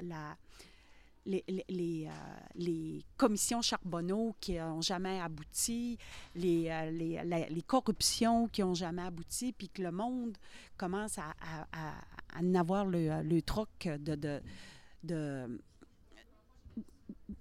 [1.48, 2.10] les- les, euh,
[2.56, 5.96] les commissions Charbonneau qui n'ont jamais abouti,
[6.34, 10.36] les, euh, les, corruptions qui n'ont jamais abouti, puis que le monde
[10.76, 11.94] commence à, à, à-
[12.36, 14.42] à en avoir le, le troc de, de,
[15.02, 15.60] de,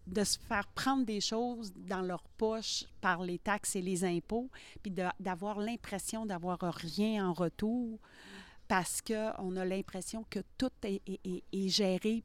[0.07, 4.49] de se faire prendre des choses dans leur poche par les taxes et les impôts,
[4.81, 7.99] puis d'avoir l'impression d'avoir rien en retour
[8.67, 12.21] parce qu'on a l'impression que tout est, est- est- est géré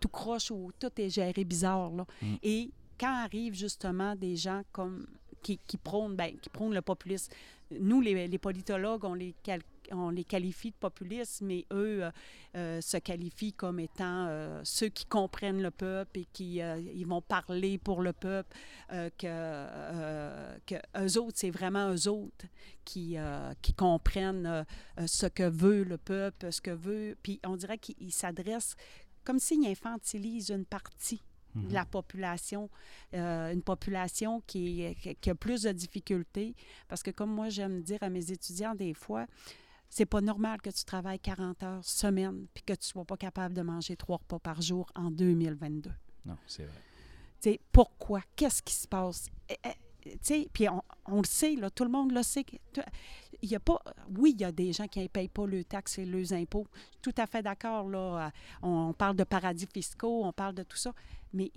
[0.00, 1.90] tout croche ou tout est géré bizarre.
[1.90, 2.06] là.
[2.20, 2.34] Mm.
[2.42, 5.06] Et quand arrivent justement des gens comme
[5.42, 7.32] qui, qui prônent, ben, qui prônent le populisme,
[7.70, 12.10] nous, les, les politologues, on les, qual- on les qualifie de populistes, mais eux euh,
[12.56, 17.22] euh, se qualifient comme étant euh, ceux qui comprennent le peuple et qui ils vont
[17.22, 18.56] parler pour le peuple,
[18.90, 22.46] que, que eux autres, c'est vraiment eux autres
[22.84, 23.16] qui,
[23.62, 24.64] qui comprennent
[25.06, 27.16] ce que veut le peuple, ce que veut.
[27.22, 28.76] Puis on dirait qu'ils ils s'adressent
[29.24, 31.22] comme s'ils infantilisent une partie
[31.54, 31.68] Mhm.
[31.68, 32.68] de la population,
[33.14, 34.84] euh, une population qui
[35.26, 36.54] a plus de difficultés.
[36.88, 39.26] Parce que comme moi, j'aime dire à mes étudiants des fois,
[39.94, 43.54] c'est pas normal que tu travailles 40 heures semaine puis que tu sois pas capable
[43.54, 45.88] de manger trois repas par jour en 2022.
[46.26, 46.82] Non, c'est vrai.
[47.40, 48.20] Tu sais, pourquoi?
[48.34, 49.28] Qu'est-ce qui se passe?
[49.48, 52.44] Eh, eh, tu sais, Puis on, on le sait, là, tout le monde le sait.
[53.40, 53.80] Il y a pas,
[54.18, 56.66] oui, il y a des gens qui ne payent pas leurs taxes et leurs impôts.
[57.00, 57.88] Tout à fait d'accord.
[57.88, 58.30] Là, euh,
[58.62, 60.92] on, on parle de paradis fiscaux, on parle de tout ça.
[61.32, 61.52] Mais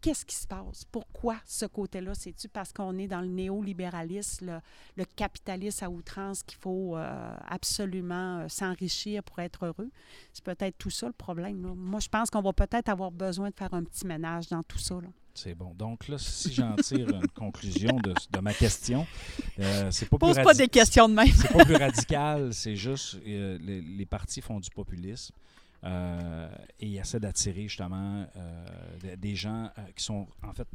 [0.00, 0.84] qu'est-ce qui se passe?
[0.90, 2.14] Pourquoi ce côté-là?
[2.14, 4.58] C'est-tu parce qu'on est dans le néolibéralisme, le,
[4.96, 9.90] le capitalisme à outrance qu'il faut euh, absolument euh, s'enrichir pour être heureux?
[10.32, 11.62] C'est peut-être tout ça le problème.
[11.62, 11.72] là.
[11.74, 14.78] Moi, je pense qu'on va peut-être avoir besoin de faire un petit ménage dans tout
[14.78, 14.94] ça.
[14.96, 15.08] là.
[15.34, 15.72] C'est bon.
[15.74, 19.06] Donc là, si j'en tire une conclusion de, de ma question,
[19.58, 21.26] euh, c'est pas plus Pose pas des questions de même.
[21.28, 25.34] c'est pas plus radical, c'est juste euh, les, les partis font du populisme
[25.84, 30.68] et ils essaient d'attirer justement euh, des- gens euh, qui sont en fait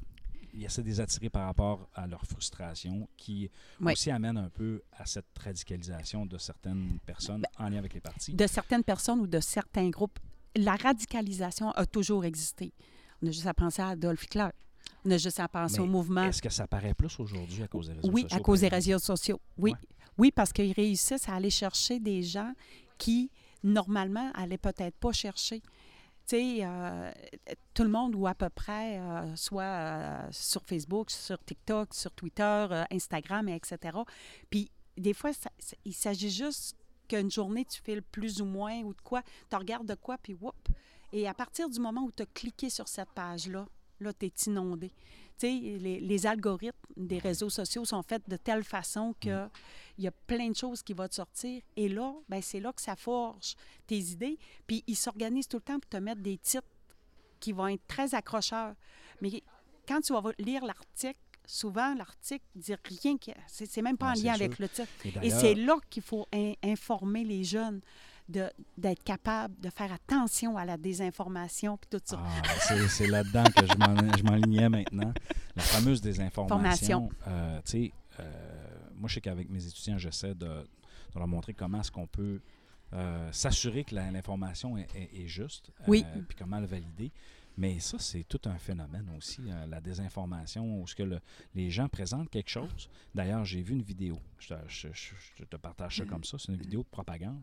[0.54, 3.92] ils essaient de les attirer par rapport à leur frustration qui Oui.
[3.94, 8.34] aussi amène un peu à cette radicalisation de certaines personnes en lien avec les partis.
[8.34, 10.18] de certaines personnes ou de certains groupes,
[10.56, 12.74] la radicalisation a toujours existé.
[13.22, 14.48] On a juste à penser à Adolf Hitler.
[15.06, 16.24] On a juste à penser Mais au mouvement.
[16.24, 18.38] Est-ce que ça paraît plus aujourd'hui à cause des réseaux Oui, sociaux?
[18.38, 19.42] à cause des réseaux sociaux.
[19.58, 19.74] Oui,
[20.18, 22.54] oui parce qu'ils réussissent à aller chercher des gens
[22.98, 23.30] qui,
[23.64, 25.62] normalement, n'allaient peut-être pas chercher.
[26.28, 27.12] Tu sais, euh,
[27.74, 32.12] tout le monde, ou à peu près, euh, soit euh, sur Facebook, sur TikTok, sur
[32.12, 33.98] Twitter, Instagram, et etc.
[34.50, 35.32] Puis, des fois,
[35.86, 36.76] il s'agit juste
[37.08, 40.34] qu'une journée, tu files plus ou moins, ou de quoi, tu regardes de quoi, puis
[40.34, 40.68] whoop.
[41.14, 43.66] Et à partir du moment où tu as cliqué sur cette page-là,
[44.00, 44.90] là, tu es inondé.
[45.40, 49.48] Tu sais, les, les algorithmes des réseaux sociaux sont faits de telle façon que
[50.00, 51.62] il y a plein de choses qui vont te sortir.
[51.76, 53.56] Et là, ben, c'est là que ça forge
[53.86, 54.38] tes idées.
[54.66, 56.68] Puis ils s'organisent tout le temps pour te mettre des titres
[57.40, 58.74] qui vont être très accrocheurs.
[59.22, 59.44] Mais
[59.88, 63.18] quand tu vas lire l'article, souvent, l'article ne dit rien.
[63.18, 64.44] que- C'est même pas en lien sûr.
[64.46, 64.88] avec le titre.
[65.24, 67.82] Et c'est là qu'il faut in- informer les jeunes
[68.30, 72.20] d'être capable de faire attention à la désinformation puis tout ça.
[72.22, 75.14] Ah, c'est- c'est là-dedans que je m'en- je m'enlignais maintenant.
[75.56, 76.58] La fameuse désinformation.
[77.08, 77.10] Formation.
[77.28, 80.66] Euh, tu sais, euh, moi, je sais qu'avec mes étudiants, j'essaie de, de
[81.16, 82.42] leur montrer comment est-ce qu'on peut
[82.94, 85.72] euh, s'assurer que l'information est, est- est juste.
[85.90, 86.06] Oui.
[86.28, 87.12] puis comment le valider.
[87.58, 91.20] Mais ça, c'est tout un phénomène aussi, euh, la désinformation, où ce que le-
[91.56, 92.90] les gens présentent quelque chose.
[93.16, 96.38] D'ailleurs, j'ai vu une vidéo, je te, je- je- je te partage ça comme ça,
[96.40, 97.42] c'est une vidéo de propagande.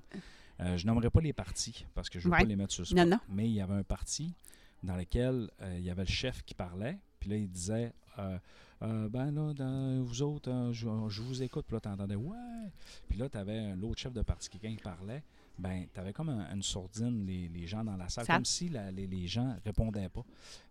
[0.60, 2.42] Euh, je nommerai pas les partis, parce que je ne veux Ouais.
[2.44, 4.32] pas les mettre sur ce Non, mais il y avait un parti
[4.82, 8.38] dans lequel euh, il y avait le chef qui parlait, puis là, il disait euh,
[9.08, 12.36] Ben là, dans- vous autres, euh, je, je vous écoute, puis là, tu entendais Ouais.
[13.08, 15.22] Puis là, tu avais l'autre chef de parti, quelqu'un qui parlait.
[15.58, 18.68] Ben, tu avais comme un- une sourdine, les, les gens dans la salle, comme si
[18.68, 20.24] la- les, les gens répondaient pas.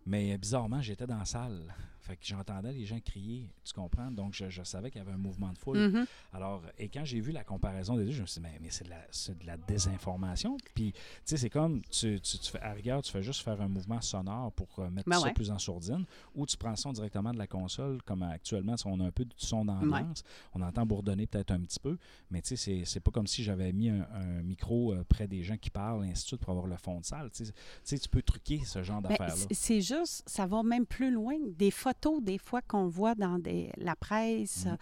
[0.06, 1.74] Mais euh, bizarrement, j'étais dans la salle.
[2.04, 4.10] Fait que j'entendais les gens crier, tu comprends?
[4.10, 5.78] Donc, je, je savais qu'il y avait un mouvement de foule.
[5.78, 6.04] Mhm.
[6.34, 8.68] Alors, et quand j'ai vu la comparaison des deux, je me suis dit, mais, mais
[8.68, 10.58] c'est de, de la désinformation.
[10.74, 13.58] Puis, tu sais, c'est comme, tu, tu, tu fais, à rigueur, tu fais juste faire
[13.62, 15.32] un mouvement sonore pour euh, mettre Ben ça ouais.
[15.32, 19.00] plus en sourdine, ou tu prends le son directement de la console, comme actuellement, on
[19.00, 21.96] a un peu de son d'ambiance, on entend bourdonner peut-être un petit peu,
[22.30, 25.26] mais tu sais, c'est- c'est pas comme si j'avais mis un, un micro euh, près
[25.26, 27.30] des gens qui parlent, et ainsi de suite, pour avoir le fond de salle.
[27.32, 27.44] Tu
[27.82, 29.46] sais, tu peux truquer ce genre Ben, d'affaires-là.
[29.50, 31.34] c'est- juste, ça va même plus loin.
[31.58, 34.76] Des photos, des fois, qu'on voit dans des- la presse, Mhm.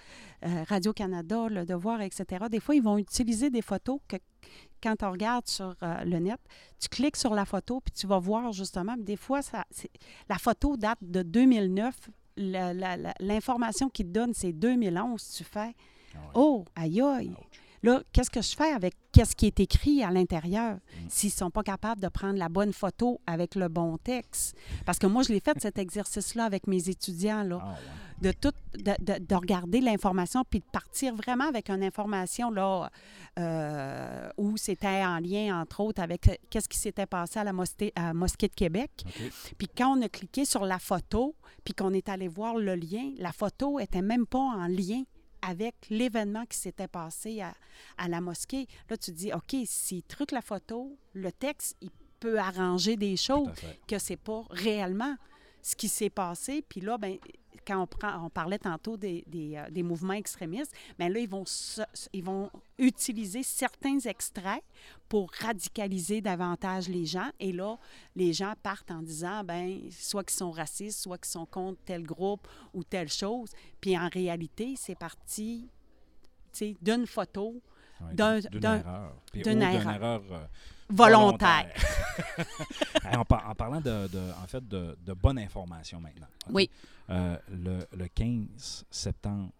[0.44, 2.46] euh, Radio-Canada, Le Devoir, etc.
[2.50, 4.16] Des fois, ils vont utiliser des photos que,
[4.82, 6.40] quand on regarde sur euh, le net,
[6.80, 8.96] tu cliques sur la photo, puis tu vas voir justement.
[8.98, 9.64] Des fois, ça,
[10.28, 11.94] la photo date de 2009.
[12.36, 15.34] La- la- la- L'information qu'ils te donne, c'est 2011.
[15.36, 15.74] Tu fais
[16.14, 16.30] Ah ouais.
[16.34, 17.28] Oh, aïe aïe.
[17.30, 17.60] Ouch.
[17.84, 21.50] Là, qu'est-ce que je fais avec qu'est-ce qui est écrit à l'intérieur s'ils ne sont
[21.50, 24.56] pas capables de prendre la bonne photo avec le bon texte?
[24.86, 27.70] Parce que moi, je l'ai fait cet exercice-là avec mes étudiants, là, Ah,
[28.22, 28.30] ouais.
[28.30, 32.88] de tout, de, de- de regarder l'information puis de partir vraiment avec une information là
[33.38, 37.52] euh, où c'était en lien, entre autres, avec euh, qu'est-ce qui s'était passé à la
[37.52, 38.90] mosquée, à mosquée de Québec.
[39.58, 43.10] Puis quand on a cliqué sur la photo, puis qu'on est allé voir le lien,
[43.18, 45.02] la photo était même pas en lien
[45.42, 47.54] avec l'événement qui s'était passé à,
[47.98, 48.66] à la mosquée.
[48.88, 53.50] Là, tu dis, OK, s'il truque la photo, le texte, il peut arranger des choses
[53.88, 55.16] que c'est pas réellement
[55.60, 56.64] ce qui s'est passé.
[56.68, 57.18] Puis là, ben,
[57.66, 61.28] quand on, prend, on parlait tantôt des, des, euh, des mouvements extrémistes, bien là, ils
[61.28, 61.80] vont, se-
[62.12, 64.62] ils vont utiliser certains extraits
[65.08, 67.30] pour radicaliser davantage les gens.
[67.40, 67.76] Et là,
[68.16, 72.02] les gens partent en disant, ben soit qu'ils sont racistes, soit qu'ils sont contre tel
[72.02, 73.50] groupe ou telle chose.
[73.80, 75.68] Puis en réalité, c'est parti
[76.80, 77.60] d'une photo
[78.00, 79.14] Ouais, D'un- d'une erreur.
[79.30, 79.94] Puis- d'une erreur.
[79.94, 80.48] erreur,
[80.92, 81.68] volontaire.
[83.14, 86.26] En, par- en parlant de, de- en fait, de, de bonne information maintenant.
[86.50, 86.70] Oui.
[87.10, 89.50] Euh, le, le 15 septembre,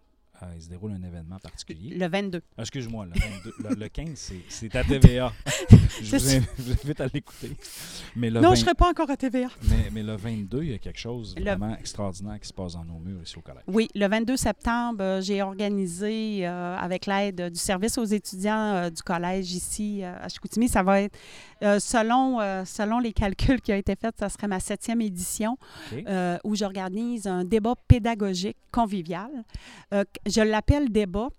[0.41, 1.95] euh, il se déroule un événement particulier.
[1.95, 2.41] Le 22.
[2.57, 5.31] Ah, Excuse-moi, le, 22 le, le 15, c'est- à TVA.
[6.01, 7.51] je, vous invite, je vous invite à l'écouter.
[8.15, 9.47] Mais, le non, 20 je ne serai pas encore à TVA.
[9.69, 12.73] mais, mais le 22, il y a quelque chose Le- vraiment extraordinaire qui se passe
[12.73, 13.63] dans nos murs ici au collège.
[13.67, 18.89] Oui, le 22 septembre, euh, j'ai organisé, euh, avec l'aide du service aux étudiants euh,
[18.89, 21.17] du collège ici à Chicoutimi, ça va être,
[21.79, 25.57] selon, selon les calculs qui ont été faits, ça serait ma septième édition,
[25.91, 26.03] OK?
[26.07, 29.29] euh, où j'organise un débat pédagogique convivial.
[30.25, 31.29] Je l'appelle débat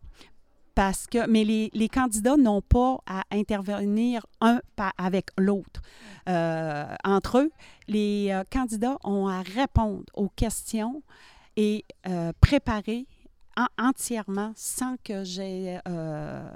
[0.74, 4.60] parce que, mais les, les candidats n'ont pas à intervenir un
[4.98, 5.80] avec l'autre.
[6.28, 7.50] Euh, entre eux,
[7.86, 11.02] les euh, candidats ont à répondre aux questions
[11.56, 13.06] et euh, préparer
[13.56, 15.78] en- entièrement sans que j'ai...
[15.86, 16.50] euh,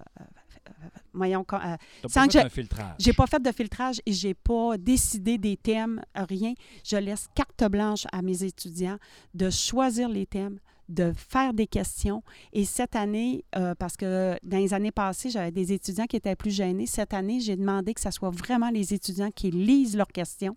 [1.12, 1.77] voyons, euh,
[2.09, 2.95] sans pas que fait un filtrage.
[2.99, 6.55] j'ai pas fait de filtrage et j'ai pas décidé des thèmes, rien.
[6.85, 8.99] Je laisse carte blanche à mes étudiants
[9.35, 12.22] de choisir les thèmes, de faire des questions.
[12.53, 16.37] Et cette année, euh, parce que dans les années passées, j'avais des étudiants qui étaient
[16.37, 16.87] plus gênés.
[16.87, 20.57] Cette année, j'ai demandé que ce soit vraiment les étudiants qui lisent leurs questions.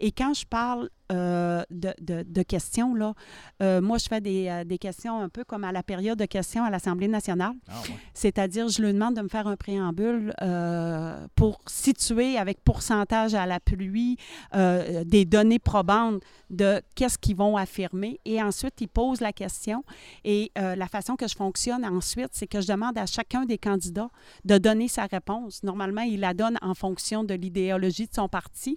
[0.00, 3.14] Et quand je parle euh, de, de- de questions, là,
[3.62, 6.26] euh, moi, je fais des, euh, des questions un peu comme à la période de
[6.26, 7.52] questions à l'Assemblée nationale.
[7.68, 7.94] Ah, ouais.
[8.14, 13.46] C'est-à-dire, je lui demande de me faire un préambule euh, pour situer avec pourcentage à
[13.46, 14.16] la pluie
[14.52, 18.20] des données probantes de qu'est-ce qu'ils vont affirmer.
[18.24, 19.84] Et ensuite, il pose la question.
[20.24, 24.10] Et la façon que je fonctionne ensuite, c'est que je demande à chacun des candidats
[24.44, 25.62] de donner sa réponse.
[25.62, 28.76] Normalement, il la donne en fonction de l'idéologie de son parti.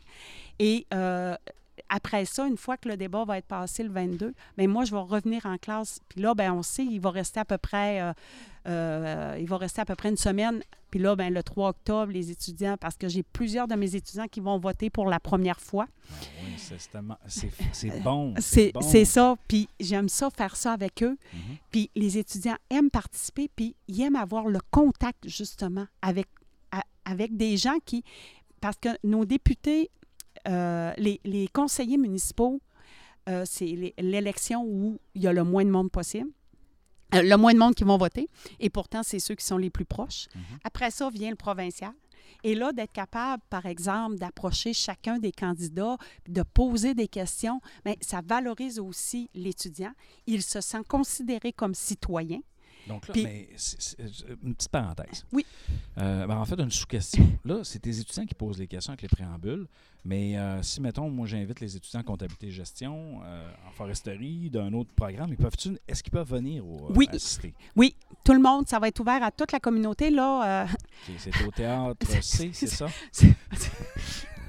[0.60, 1.36] Et euh,
[1.89, 4.91] après ça, une fois que le débat va être passé le 22, bien, moi, je
[4.91, 5.99] vais revenir en classe.
[6.09, 8.13] Puis là, ben, on sait, il va rester à peu près, euh,
[8.67, 10.62] euh, il va rester à peu près une semaine.
[10.91, 14.27] Puis là, ben, le 3 octobre, les étudiants, parce que j'ai plusieurs de mes étudiants
[14.27, 15.88] qui vont voter pour la première fois.
[16.12, 16.13] Ah
[16.45, 16.53] oui,
[17.73, 18.33] c'est- bon.
[18.39, 18.81] C'est bon.
[19.05, 19.36] ça.
[19.47, 21.17] Puis j'aime ça, faire ça avec eux.
[21.33, 21.39] Mhm.
[21.71, 26.27] Puis les étudiants aiment participer, puis ils aiment avoir le contact, justement, avec,
[26.71, 28.03] à- avec des gens qui...
[28.62, 30.02] Parce que nos députés, euh,
[30.98, 32.62] les, les conseillers municipaux,
[33.30, 36.30] euh, c'est l'é- l'élection où il y a le moins de monde possible.
[37.15, 38.28] Euh, le moins de monde qui vont voter.
[38.60, 40.28] Et pourtant, c'est ceux qui sont les plus proches.
[40.36, 40.41] Mhm.
[40.63, 41.91] Après ça vient le provincial.
[42.43, 47.93] Et là, d'être capable, par exemple, d'approcher chacun des candidats, de poser des questions, bien,
[48.02, 49.93] ça valorise aussi l'étudiant.
[50.28, 52.39] Il se sent considéré comme citoyen.
[52.88, 53.50] Donc là, Puis- mais
[54.43, 55.26] une petite parenthèse.
[55.32, 55.46] Oui.
[55.98, 57.26] Euh, ben, en fait, une sous-question.
[57.46, 59.67] Là, c'est tes étudiants qui posent les questions avec les préambules.
[60.06, 64.50] Mais euh, si, mettons, moi, j'invite les étudiants en comptabilité et gestion, euh, en foresterie,
[64.50, 65.54] d'un autre programme, ils peuvent
[65.88, 67.08] est-ce qu'ils peuvent venir au, Oui.
[67.10, 67.54] assister?
[67.78, 70.10] Oui, tout le monde, ça va être ouvert à toute la communauté.
[70.10, 70.67] Là,
[71.17, 72.88] C'est au théâtre C, c'est ça?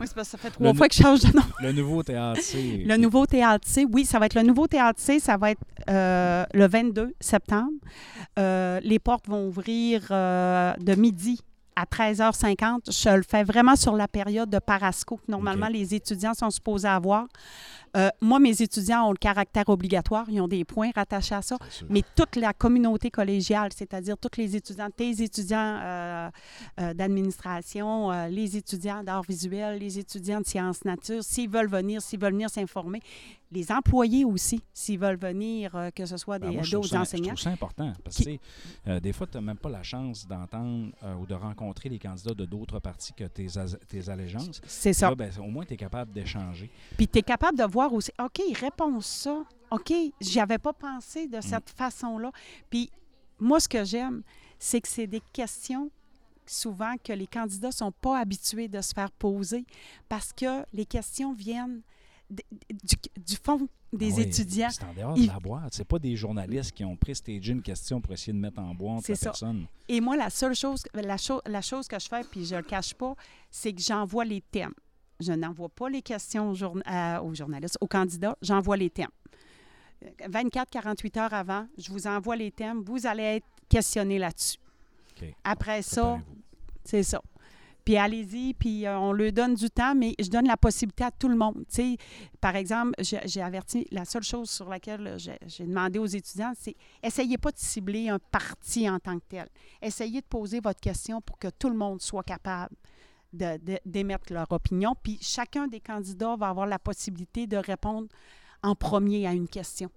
[0.01, 1.43] Oui, c'est parce que ça fait trois Le- fois que je change de nom.
[1.63, 2.83] Le nouveau théâtre C.
[2.87, 5.61] Le nouveau théâtre C, oui, ça va être le nouveau théâtre C, ça va être
[5.89, 7.73] euh, le 22 septembre.
[8.39, 11.41] Euh, les portes vont ouvrir euh, de midi
[11.77, 12.91] à 13h50.
[12.91, 16.89] Je le fais vraiment sur la période de parasco que normalement les étudiants sont supposés
[16.89, 17.27] avoir.
[17.97, 21.59] Euh, moi, mes étudiants ont le caractère obligatoire, ils ont des points rattachés à ça.
[21.89, 26.31] Mais toute la communauté collégiale, c'est-à-dire tous les étudiants, tes étudiants euh,
[26.81, 32.19] euh, d'administration, les étudiants d'art visuel, les étudiants de sciences nature, s'ils veulent venir, s'ils
[32.19, 33.01] veulent venir s'informer,
[33.53, 36.83] les employés aussi, s'ils veulent venir, euh, que ce soit Ben, des moi, je trouve
[36.83, 37.27] d'autres ça- Je enseignants.
[37.35, 38.41] trouve ça important parce que Qui-
[38.89, 41.99] euh, des fois, tu n'as même pas la chance d'entendre euh, ou de rencontrer les
[41.99, 43.47] candidats de d'autres partis que tes,
[43.89, 44.61] tes allégeances.
[44.67, 45.11] C'est ça.
[45.11, 46.71] Là, ben, au moins, tu es capable d'échanger.
[46.97, 49.45] Puis tu es capable de voir aussi, OK, il répond ça.
[49.71, 52.31] OK, j'y avais pas pensé de cette façon-là.
[52.71, 52.91] Puis
[53.39, 54.23] moi, ce que j'aime,
[54.59, 55.91] c'est que c'est des questions
[56.47, 59.65] souvent que les candidats ne sont pas habitués de se faire poser
[60.09, 61.81] parce que les questions viennent
[62.31, 64.69] du, du fond des oui, étudiants.
[64.71, 65.73] C'est en dehors Ils- de la boîte.
[65.75, 69.07] C'est pas des journalistes qui ont prestagé une question pour essayer de mettre en boîte
[69.09, 69.27] la ça.
[69.31, 69.67] personne.
[69.89, 72.61] Et moi, la seule chose, la, cho- la chose que je fais, puis je ne
[72.61, 73.15] le cache pas,
[73.51, 74.75] c'est que j'envoie les thèmes.
[75.21, 79.11] Je n'envoie pas les questions aux, journa- aux journalistes, aux candidats, j'envoie les thèmes.
[80.29, 84.59] 24-48 heures avant, je vous envoie les thèmes, vous allez être questionnés là-dessus.
[85.45, 86.21] Après ça,
[86.85, 87.23] c'est ça.
[87.85, 91.11] Puis allez-y, puis euh, on leur donne du temps, mais je donne la possibilité à
[91.11, 91.65] tout le monde.
[92.41, 96.77] Par exemple, j'ai averti, la seule chose sur laquelle euh, j'ai demandé aux étudiants, c'est
[97.03, 99.49] essayez pas de cibler un parti en tant que tel.
[99.83, 102.75] Essayez de poser votre question pour que tout le monde soit capable
[103.33, 104.95] d'émettre leur opinion.
[105.03, 108.07] Puis chacun des candidats va avoir la possibilité de répondre
[108.63, 109.91] en premier à une question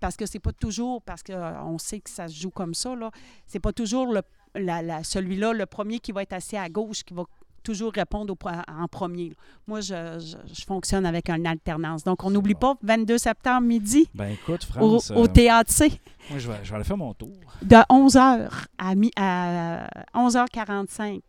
[0.00, 3.10] parce que c'est pas toujours, parce qu'on sait que ça se joue comme ça, là,
[3.46, 4.22] c'est pas toujours le,
[4.58, 7.24] la- la- celui-là, le premier qui va être assis à gauche, qui va
[7.64, 9.34] toujours répondre au en premier.
[9.66, 12.02] Moi, je, je- je fonctionne avec une alternance.
[12.04, 12.74] Donc, on n'oublie bon.
[12.74, 16.00] pas, 22 septembre midi, Ben écoute, au, au euh, TAC,
[16.30, 17.32] moi, je vais, je vais aller faire mon tour.
[17.62, 18.48] de 11h
[18.78, 19.84] à, à
[20.14, 21.20] 11h45.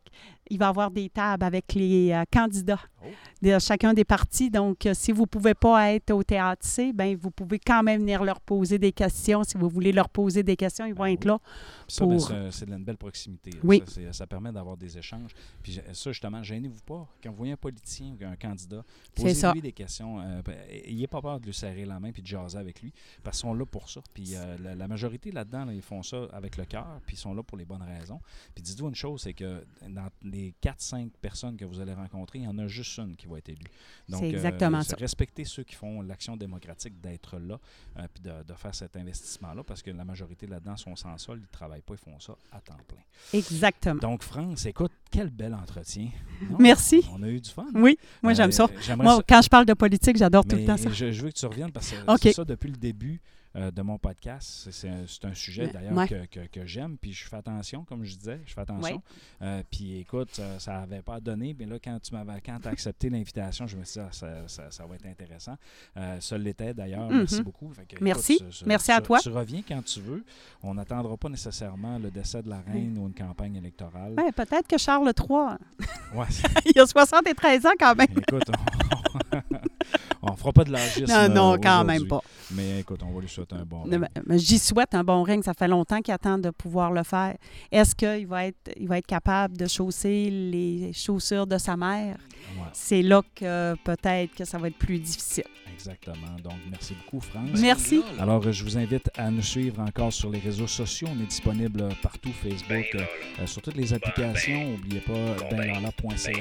[0.50, 3.06] Il va y avoir des tables avec les euh, candidats Oh.
[3.41, 4.50] de chacun des partis.
[4.50, 8.02] Donc, euh, si vous ne pouvez pas être au TAC, ben vous pouvez quand même
[8.02, 9.45] venir leur poser des questions.
[9.45, 11.28] Si vous voulez leur poser des questions, ils vont Ben être oui.
[11.32, 11.39] là.
[11.88, 13.52] Ça, ben, pour- c'est- c'est de la belle proximité.
[13.64, 13.82] Oui.
[13.88, 15.32] Ça, ça permet d'avoir des échanges.
[15.64, 17.08] Puis ça, justement, gênez-vous pas.
[17.24, 18.84] Quand vous voyez un politicien ou un candidat,
[19.16, 19.24] ça.
[19.24, 20.20] posez-lui des questions.
[20.20, 22.91] Euh, ben, pas peur de lui serrer la main puis de jaser avec lui,
[23.24, 24.02] parce qu'ils sont là pour ça.
[24.14, 27.20] Puis euh, la, la majorité là-dedans, là, ils font ça avec le cœur, puis ils
[27.20, 28.20] sont là pour les bonnes raisons.
[28.54, 32.45] Puis dites-vous une chose, c'est que dans les 4-5 personnes que vous allez rencontrer, il
[32.45, 33.59] y en a juste une qui va être élue.
[34.07, 34.95] Donc, C'est exactement euh, ça.
[34.99, 37.59] Respectez ceux qui font l'action démocratique d'être là,
[37.97, 41.37] euh, puis de, de faire cet investissement-là, parce que la majorité là-dedans sont sans sol,
[41.39, 42.97] ils ne travaillent pas, ils font ça à temps plein.
[43.33, 43.95] Exactement.
[44.01, 46.09] Donc, France, écoute, quel bel entretien.
[46.49, 46.57] Non?
[46.59, 47.03] Merci.
[47.11, 47.65] On a eu du fun.
[47.73, 48.67] Oui, moi, Euh, j'aime ça.
[48.97, 50.89] Moi, ça- quand je parle de politique, j'adore tout le temps ça.
[50.91, 52.19] Je, je veux que tu reviennes parce que OK.
[52.21, 53.21] c'est ça depuis le début
[53.60, 54.70] euh, de mon podcast.
[54.72, 56.07] C'est- un, un sujet d'ailleurs Ouais.
[56.07, 56.97] que, que- que j'aime.
[56.97, 59.01] Puis je fais attention, comme je disais, je fais attention.
[59.41, 61.55] Euh, puis écoute, ça- n'avait pas donné.
[61.60, 64.47] Mais là, quand tu m'avais quand as accepté l'invitation, je me suis dit, ah, ça,
[64.47, 65.55] ça- ça va être intéressant.
[65.97, 67.10] Euh, ça l'était d'ailleurs.
[67.10, 67.43] Merci Mhm.
[67.43, 67.72] beaucoup.
[67.74, 68.39] Fait que, Merci.
[68.66, 69.20] Merci à toi.
[69.20, 70.24] Tu reviens quand tu veux.
[70.64, 74.14] On n'attendra pas nécessairement le décès de la reine ou une campagne électorale.
[74.18, 75.57] Ouais, peut-être que Charles III,
[76.76, 78.07] il a 73 ans quand même.
[78.12, 79.38] écoute, on,
[80.21, 81.11] on fera pas de l'agisme.
[81.11, 82.21] Non, non, euh, quand même pas.
[82.51, 83.83] Mais écoute, on va lui souhaiter un bon.
[83.85, 85.41] Mais J'y souhaite un bon règne.
[85.43, 87.35] Ça fait longtemps qu'il attend de pouvoir le faire.
[87.71, 92.17] Est-ce qu'il va être, il va être capable de chausser les chaussures de sa mère?
[92.57, 95.45] Ouais, C'est là que peut-être que ça va être plus difficile.
[95.80, 96.36] Exactement.
[96.43, 97.59] Donc, merci beaucoup, France.
[97.59, 98.01] Merci.
[98.19, 101.07] Alors, euh, je vous invite à nous suivre encore sur les réseaux sociaux.
[101.11, 104.71] On est disponible euh, partout, Facebook, euh, sur toutes les applications.
[104.71, 105.13] N'oubliez pas
[105.49, 106.32] ben, benlala.ca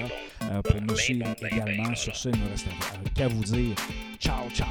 [0.41, 1.95] ben euh, pour nous suivre également.
[1.95, 2.66] Sur ce, il ne me reste
[3.14, 3.76] qu'à vous dire
[4.18, 4.68] ciao, ciao.